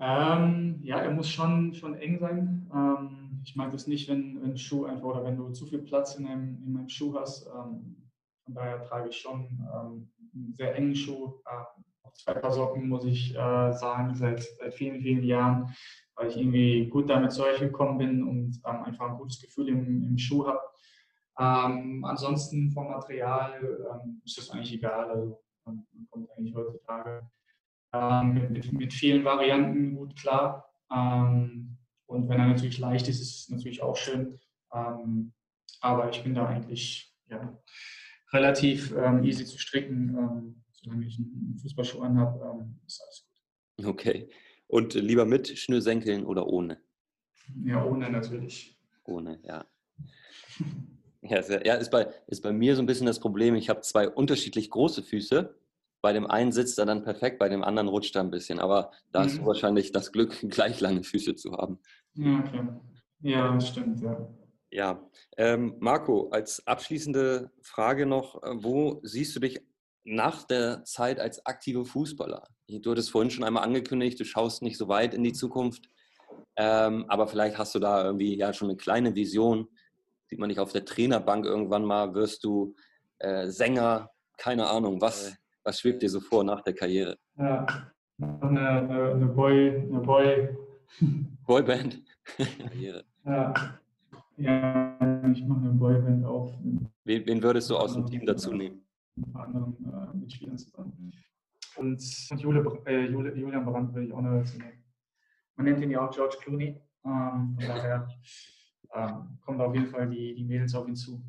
Ähm, 0.00 0.80
ja, 0.82 0.98
er 0.98 1.12
muss 1.12 1.28
schon, 1.28 1.74
schon 1.74 1.94
eng 1.94 2.18
sein. 2.18 2.68
Ähm, 2.74 3.40
ich 3.44 3.54
mag 3.54 3.70
das 3.72 3.86
nicht, 3.86 4.08
wenn, 4.08 4.42
wenn 4.42 4.50
ein 4.50 4.56
Schuh 4.56 4.84
einfach 4.84 5.08
oder 5.08 5.24
wenn 5.24 5.36
du 5.36 5.50
zu 5.50 5.66
viel 5.66 5.80
Platz 5.80 6.16
in 6.16 6.26
einem, 6.26 6.62
in 6.66 6.76
einem 6.76 6.88
Schuh 6.88 7.14
hast. 7.14 7.46
Ähm, 7.46 8.10
von 8.44 8.54
daher 8.54 8.82
trage 8.82 9.10
ich 9.10 9.16
schon 9.16 9.46
ähm, 9.72 10.10
einen 10.34 10.54
sehr 10.54 10.74
engen 10.74 10.96
Schuh. 10.96 11.34
Äh, 11.46 11.82
auch 12.02 12.12
zwei 12.14 12.34
Paar 12.34 12.50
Socken, 12.50 12.88
muss 12.88 13.04
ich 13.04 13.32
äh, 13.34 13.72
sagen, 13.72 14.14
seit, 14.14 14.42
seit 14.42 14.74
vielen, 14.74 15.00
vielen 15.00 15.22
Jahren, 15.22 15.72
weil 16.16 16.28
ich 16.28 16.36
irgendwie 16.36 16.88
gut 16.88 17.08
damit 17.08 17.32
zurechtgekommen 17.32 17.98
bin 17.98 18.22
und 18.24 18.60
ähm, 18.66 18.82
einfach 18.82 19.10
ein 19.10 19.18
gutes 19.18 19.40
Gefühl 19.40 19.68
im, 19.68 20.02
im 20.02 20.18
Schuh 20.18 20.46
habe. 20.46 20.58
Ähm, 21.38 22.04
ansonsten 22.04 22.70
vom 22.70 22.88
Material 22.88 23.88
ähm, 23.90 24.20
ist 24.24 24.36
das 24.36 24.50
eigentlich 24.50 24.74
egal. 24.74 25.10
Also 25.10 25.42
man, 25.64 25.86
man 25.92 26.06
kommt 26.10 26.30
eigentlich 26.32 26.54
heutzutage 26.54 27.28
ähm, 27.92 28.34
mit, 28.52 28.72
mit, 28.72 28.92
vielen 28.92 29.24
Varianten 29.24 29.96
gut 29.96 30.16
klar. 30.16 30.70
Ähm, 30.94 31.78
und 32.06 32.28
wenn 32.28 32.40
er 32.40 32.48
natürlich 32.48 32.78
leicht 32.78 33.08
ist, 33.08 33.20
ist 33.20 33.40
es 33.40 33.48
natürlich 33.48 33.82
auch 33.82 33.96
schön. 33.96 34.38
Ähm, 34.74 35.32
aber 35.80 36.10
ich 36.10 36.22
bin 36.22 36.34
da 36.34 36.46
eigentlich 36.46 37.14
ja, 37.28 37.58
relativ 38.32 38.94
ähm, 38.96 39.24
easy 39.24 39.44
zu 39.44 39.58
stricken. 39.58 40.54
Solange 40.72 41.06
ich 41.06 41.18
einen 41.18 41.56
Fußballschuh 41.60 42.02
anhabe, 42.02 42.68
ist 42.86 43.02
alles 43.02 43.26
gut. 43.26 43.86
Okay. 43.86 44.28
Und 44.66 44.94
lieber 44.94 45.24
mit 45.24 45.48
Schnürsenkeln 45.58 46.24
oder 46.24 46.46
ohne? 46.46 46.80
Ja, 47.64 47.84
ohne 47.84 48.10
natürlich. 48.10 48.78
Ohne, 49.04 49.38
ja. 49.44 49.64
Ja, 51.22 51.42
sehr, 51.42 51.64
ja 51.64 51.74
ist, 51.74 51.90
bei, 51.90 52.12
ist 52.26 52.42
bei 52.42 52.52
mir 52.52 52.74
so 52.74 52.82
ein 52.82 52.86
bisschen 52.86 53.06
das 53.06 53.20
Problem. 53.20 53.54
Ich 53.54 53.68
habe 53.68 53.80
zwei 53.80 54.08
unterschiedlich 54.08 54.70
große 54.70 55.02
Füße. 55.02 55.54
Bei 56.02 56.12
dem 56.12 56.26
einen 56.26 56.50
sitzt 56.50 56.78
er 56.78 56.86
dann 56.86 57.04
perfekt, 57.04 57.38
bei 57.38 57.48
dem 57.48 57.62
anderen 57.62 57.86
rutscht 57.88 58.16
er 58.16 58.22
ein 58.22 58.30
bisschen. 58.30 58.58
Aber 58.58 58.90
da 59.12 59.20
mhm. 59.20 59.24
hast 59.24 59.36
du 59.36 59.42
mhm. 59.42 59.46
wahrscheinlich 59.46 59.92
das 59.92 60.10
Glück, 60.10 60.36
gleich 60.50 60.80
lange 60.80 61.04
Füße 61.04 61.36
zu 61.36 61.52
haben. 61.52 61.78
Ja, 62.14 62.42
klar. 62.42 62.80
Ja, 63.20 63.54
das 63.54 63.68
stimmt, 63.68 64.00
ja. 64.00 64.28
Ja, 64.72 65.06
ähm, 65.36 65.76
Marco, 65.80 66.30
als 66.30 66.66
abschließende 66.66 67.50
Frage 67.60 68.06
noch, 68.06 68.42
äh, 68.42 68.54
wo 68.54 69.00
siehst 69.02 69.36
du 69.36 69.40
dich 69.40 69.60
nach 70.02 70.44
der 70.44 70.82
Zeit 70.84 71.20
als 71.20 71.44
aktiver 71.44 71.84
Fußballer? 71.84 72.48
Du 72.66 72.90
hattest 72.90 73.10
vorhin 73.10 73.30
schon 73.30 73.44
einmal 73.44 73.64
angekündigt, 73.64 74.18
du 74.18 74.24
schaust 74.24 74.62
nicht 74.62 74.78
so 74.78 74.88
weit 74.88 75.12
in 75.12 75.22
die 75.22 75.34
Zukunft, 75.34 75.90
ähm, 76.56 77.04
aber 77.08 77.28
vielleicht 77.28 77.58
hast 77.58 77.74
du 77.74 77.78
da 77.78 78.02
irgendwie 78.02 78.36
ja 78.36 78.54
schon 78.54 78.68
eine 78.68 78.78
kleine 78.78 79.14
Vision. 79.14 79.68
Sieht 80.32 80.38
man 80.38 80.48
dich 80.48 80.60
auf 80.60 80.72
der 80.72 80.86
Trainerbank 80.86 81.44
irgendwann 81.44 81.84
mal, 81.84 82.14
wirst 82.14 82.42
du 82.42 82.74
äh, 83.18 83.48
Sänger, 83.48 84.08
keine 84.38 84.66
Ahnung, 84.66 84.98
was, 84.98 85.36
was 85.62 85.78
schwebt 85.78 86.00
dir 86.00 86.08
so 86.08 86.20
vor 86.20 86.42
nach 86.42 86.62
der 86.62 86.72
Karriere? 86.72 87.18
Ja, 87.36 87.66
eine, 88.18 89.12
eine, 89.12 89.26
Boy, 89.26 89.76
eine 89.76 90.00
Boy. 90.00 90.56
Boyband. 91.46 92.02
ja, 92.80 93.02
ja, 94.38 94.98
ich 95.30 95.44
mache 95.44 95.60
eine 95.60 95.72
Boyband 95.72 96.24
auf. 96.24 96.50
Wen, 97.04 97.26
wen 97.26 97.42
würdest 97.42 97.68
du 97.68 97.76
aus 97.76 97.92
dem 97.92 98.06
Team 98.06 98.24
dazu 98.24 98.54
nehmen? 98.54 98.86
Mit 99.16 99.26
ein 99.26 99.32
paar 99.34 99.44
anderen 99.48 99.76
äh, 99.84 100.16
Mitspielern 100.16 100.56
zusammen. 100.56 101.12
Und, 101.76 102.02
und 102.30 102.40
Jule, 102.40 102.82
äh, 102.86 103.04
Jule, 103.04 103.34
Julian 103.34 103.66
Brandt 103.66 103.92
würde 103.92 104.06
ich 104.06 104.14
auch 104.14 104.22
noch 104.22 104.38
dazu 104.38 104.56
nehmen. 104.56 104.82
Man 105.56 105.66
nennt 105.66 105.82
ihn 105.82 105.90
ja 105.90 106.08
auch 106.08 106.10
George 106.10 106.38
Clooney. 106.40 106.80
Ähm, 107.04 107.54
von 107.58 107.68
daher 107.68 108.08
ähm, 108.94 109.38
kommen 109.44 109.60
auf 109.60 109.74
jeden 109.74 109.86
Fall 109.86 110.08
die, 110.08 110.34
die 110.34 110.44
Mädels 110.44 110.74
auf 110.74 110.86
ihn 110.88 110.96
zu. 110.96 111.22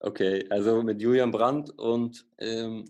Okay, 0.00 0.46
also 0.50 0.82
mit 0.82 1.02
Julian 1.02 1.30
Brandt 1.30 1.70
und 1.78 2.26
ähm, 2.38 2.84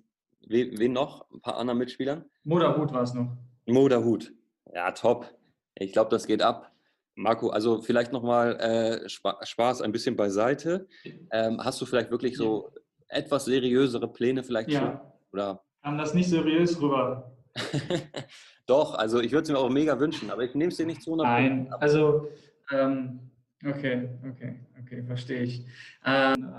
wen, 0.47 0.79
wen 0.79 0.93
noch? 0.93 1.31
Ein 1.31 1.41
paar 1.41 1.57
anderen 1.57 1.79
Mitspielern? 1.79 2.25
Moda 2.45 2.77
Hut 2.77 2.93
war 2.93 3.03
es 3.03 3.15
noch. 3.15 3.37
Moda 3.67 4.03
Hut. 4.03 4.33
Ja, 4.75 4.91
top. 4.93 5.35
Ich 5.75 5.93
glaube, 5.93 6.11
das 6.11 6.27
geht 6.27 6.43
ab. 6.43 6.73
Marco, 7.15 7.49
also 7.49 7.83
vielleicht 7.83 8.13
nochmal 8.13 8.57
äh, 8.61 9.09
Spaß 9.09 9.83
ein 9.83 9.91
bisschen 9.91 10.17
beiseite. 10.17 10.87
Ähm, 11.33 11.63
hast 11.63 11.81
du 11.81 11.87
vielleicht 11.87 12.11
wirklich 12.11 12.37
so 12.37 12.71
etwas 13.09 13.47
seriösere 13.47 14.07
Pläne 14.13 14.45
vielleicht 14.45 14.71
ja. 14.71 14.81
schon? 14.81 15.01
Oder? 15.33 15.65
Kam 15.83 15.99
das 15.99 16.15
nicht 16.15 16.29
seriös 16.29 16.81
rüber? 16.81 17.33
Doch, 18.67 18.95
also 18.95 19.21
ich 19.21 19.33
würde 19.33 19.43
es 19.45 19.49
mir 19.49 19.59
auch 19.59 19.71
mega 19.71 19.99
wünschen, 19.99 20.31
aber 20.31 20.45
ich 20.45 20.55
nehme 20.55 20.71
es 20.71 20.77
dir 20.77 20.87
nicht 20.87 21.03
zu 21.03 21.11
100 21.11 21.27
Nein, 21.27 21.73
also 21.81 22.29
ähm, 22.71 23.28
okay, 23.65 24.09
okay, 24.29 24.61
okay, 24.81 25.03
verstehe 25.05 25.43
ich. 25.43 25.67
Ähm, 26.05 26.55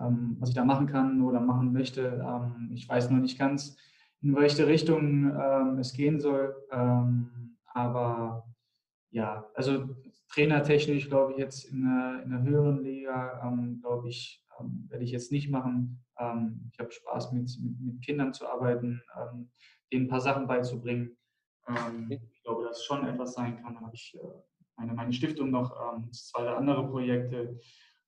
ähm, 0.00 0.36
was 0.38 0.48
ich 0.50 0.54
da 0.54 0.64
machen 0.64 0.86
kann 0.86 1.22
oder 1.22 1.40
machen 1.40 1.72
möchte, 1.72 2.22
ähm, 2.24 2.70
ich 2.72 2.88
weiß 2.88 3.10
noch 3.10 3.18
nicht 3.18 3.38
ganz, 3.38 3.76
in 4.20 4.34
welche 4.34 4.66
Richtung 4.66 5.30
ähm, 5.30 5.78
es 5.78 5.92
gehen 5.92 6.20
soll, 6.20 6.54
ähm, 6.70 7.56
aber 7.66 8.48
ja, 9.10 9.46
also 9.54 9.96
trainertechnisch 10.28 11.08
glaube 11.08 11.32
ich 11.32 11.38
jetzt 11.38 11.64
in 11.66 11.84
einer, 11.84 12.22
in 12.22 12.32
einer 12.32 12.42
höheren 12.42 12.82
Liga, 12.82 13.40
ähm, 13.44 13.80
glaube 13.80 14.08
ich, 14.08 14.44
werde 14.88 15.04
ich 15.04 15.12
jetzt 15.12 15.30
nicht 15.30 15.50
machen. 15.50 16.04
Ich 16.72 16.80
habe 16.80 16.90
Spaß 16.90 17.30
mit, 17.30 17.48
mit, 17.62 17.80
mit, 17.80 18.04
Kindern 18.04 18.34
zu 18.34 18.48
arbeiten, 18.48 19.00
denen 19.92 20.06
ein 20.06 20.08
paar 20.08 20.20
Sachen 20.20 20.48
beizubringen. 20.48 21.16
Ich 22.08 22.42
glaube, 22.42 22.64
dass 22.64 22.82
schon 22.82 23.06
etwas 23.06 23.34
sein 23.34 23.62
kann. 23.62 23.80
Habe 23.80 23.94
ich 23.94 24.18
äh, 24.20 24.57
meine, 24.78 24.94
meine 24.94 25.12
Stiftung 25.12 25.50
noch, 25.50 25.76
ähm, 25.94 26.12
zwei 26.12 26.48
andere 26.48 26.88
Projekte, 26.88 27.60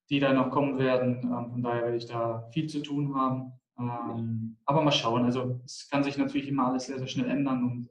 die 0.09 0.21
da 0.21 0.33
noch 0.33 0.51
kommen 0.51 0.79
werden. 0.79 1.23
von 1.23 1.63
daher 1.63 1.83
werde 1.83 1.97
ich 1.97 2.07
da 2.07 2.49
viel 2.53 2.69
zu 2.69 2.83
tun 2.83 3.15
haben. 3.15 3.53
aber 3.77 4.83
mal 4.83 4.91
schauen. 4.91 5.25
Also 5.25 5.61
es 5.65 5.89
kann 5.89 6.03
sich 6.03 6.19
natürlich 6.19 6.49
immer 6.49 6.67
alles 6.67 6.87
sehr, 6.87 6.99
sehr 6.99 7.07
schnell 7.07 7.31
ändern 7.31 7.63
und 7.65 7.89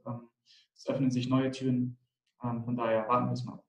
es 0.75 0.87
öffnen 0.87 1.11
sich 1.11 1.29
neue 1.29 1.51
Türen. 1.51 1.97
Ähm, 2.43 2.63
von 2.63 2.75
daher 2.75 3.07
warten 3.07 3.27
wir 3.27 3.33
es 3.33 3.43
mal. 3.43 3.61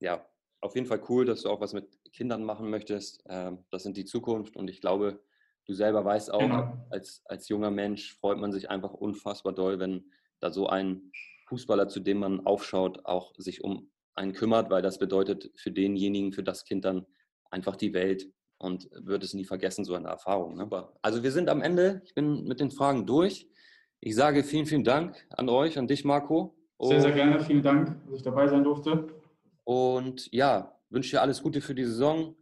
Ja, 0.00 0.24
auf 0.60 0.74
jeden 0.74 0.86
Fall 0.86 1.02
cool, 1.08 1.24
dass 1.24 1.42
du 1.42 1.50
auch 1.50 1.60
was 1.60 1.74
mit 1.74 1.86
Kindern 2.12 2.44
machen 2.44 2.70
möchtest. 2.70 3.22
Ähm, 3.28 3.64
das 3.70 3.82
sind 3.82 3.96
die 3.96 4.04
Zukunft 4.04 4.56
und 4.56 4.68
ich 4.68 4.80
glaube, 4.80 5.22
du 5.66 5.74
selber 5.74 6.04
weißt 6.04 6.32
auch, 6.32 6.40
genau. 6.40 6.86
als, 6.90 7.22
als 7.26 7.48
junger 7.48 7.70
Mensch 7.70 8.14
freut 8.14 8.38
man 8.38 8.52
sich 8.52 8.70
einfach 8.70 8.94
unfassbar 8.94 9.52
doll, 9.52 9.78
wenn 9.78 10.10
da 10.40 10.50
so 10.50 10.68
ein 10.68 11.12
Fußballer, 11.48 11.88
zu 11.88 12.00
dem 12.00 12.18
man 12.18 12.46
aufschaut, 12.46 13.04
auch 13.04 13.34
sich 13.36 13.62
um 13.62 13.90
einen 14.14 14.32
kümmert, 14.32 14.70
weil 14.70 14.82
das 14.82 14.98
bedeutet 14.98 15.50
für 15.56 15.70
denjenigen, 15.70 16.32
für 16.32 16.42
das 16.42 16.64
Kind 16.64 16.84
dann 16.84 17.06
einfach 17.50 17.76
die 17.76 17.94
Welt 17.94 18.28
und 18.58 18.88
wird 18.92 19.24
es 19.24 19.34
nie 19.34 19.44
vergessen, 19.44 19.84
so 19.84 19.94
eine 19.94 20.08
Erfahrung. 20.08 20.56
Ne? 20.56 20.68
Also 21.02 21.22
wir 21.22 21.32
sind 21.32 21.48
am 21.48 21.62
Ende, 21.62 22.02
ich 22.04 22.14
bin 22.14 22.44
mit 22.44 22.60
den 22.60 22.70
Fragen 22.70 23.06
durch. 23.06 23.48
Ich 24.00 24.14
sage 24.14 24.42
vielen, 24.44 24.66
vielen 24.66 24.84
Dank 24.84 25.26
an 25.30 25.48
euch, 25.48 25.78
an 25.78 25.86
dich, 25.86 26.04
Marco. 26.04 26.56
Sehr, 26.80 27.00
sehr 27.00 27.12
gerne. 27.12 27.40
Vielen 27.40 27.62
Dank, 27.62 28.00
dass 28.06 28.16
ich 28.16 28.22
dabei 28.22 28.48
sein 28.48 28.64
durfte. 28.64 29.06
Und 29.64 30.30
ja, 30.32 30.76
wünsche 30.90 31.12
dir 31.12 31.22
alles 31.22 31.42
Gute 31.42 31.60
für 31.60 31.74
die 31.74 31.84
Saison 31.84 32.34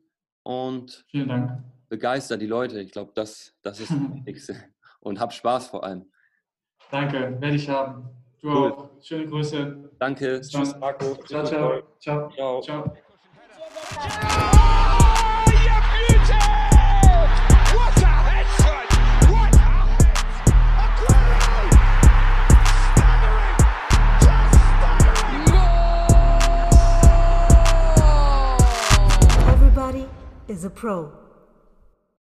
und 0.42 1.04
Vielen 1.10 1.28
Dank. 1.28 1.62
begeister 1.88 2.38
die 2.38 2.46
Leute. 2.46 2.80
Ich 2.80 2.92
glaube, 2.92 3.12
das, 3.14 3.54
das 3.62 3.80
ist 3.80 3.90
das 3.90 3.98
Wichtigste. 4.14 4.56
Und 5.00 5.20
hab 5.20 5.32
Spaß 5.32 5.68
vor 5.68 5.84
allem. 5.84 6.10
Danke, 6.90 7.36
werde 7.40 7.56
ich 7.56 7.68
haben. 7.68 8.08
Du 8.42 8.48
cool. 8.48 8.72
auch. 8.72 8.88
Schöne 9.02 9.26
Grüße. 9.26 9.90
Danke. 9.98 10.40
Tschüss, 10.40 10.76
Marco. 10.78 11.14
Ciao, 11.24 11.44
ciao. 11.44 11.82
Ciao. 11.98 12.30
ciao. 12.30 12.60
ciao. 12.62 12.96
is 30.50 30.64
a 30.64 30.70
pro. 30.70 31.29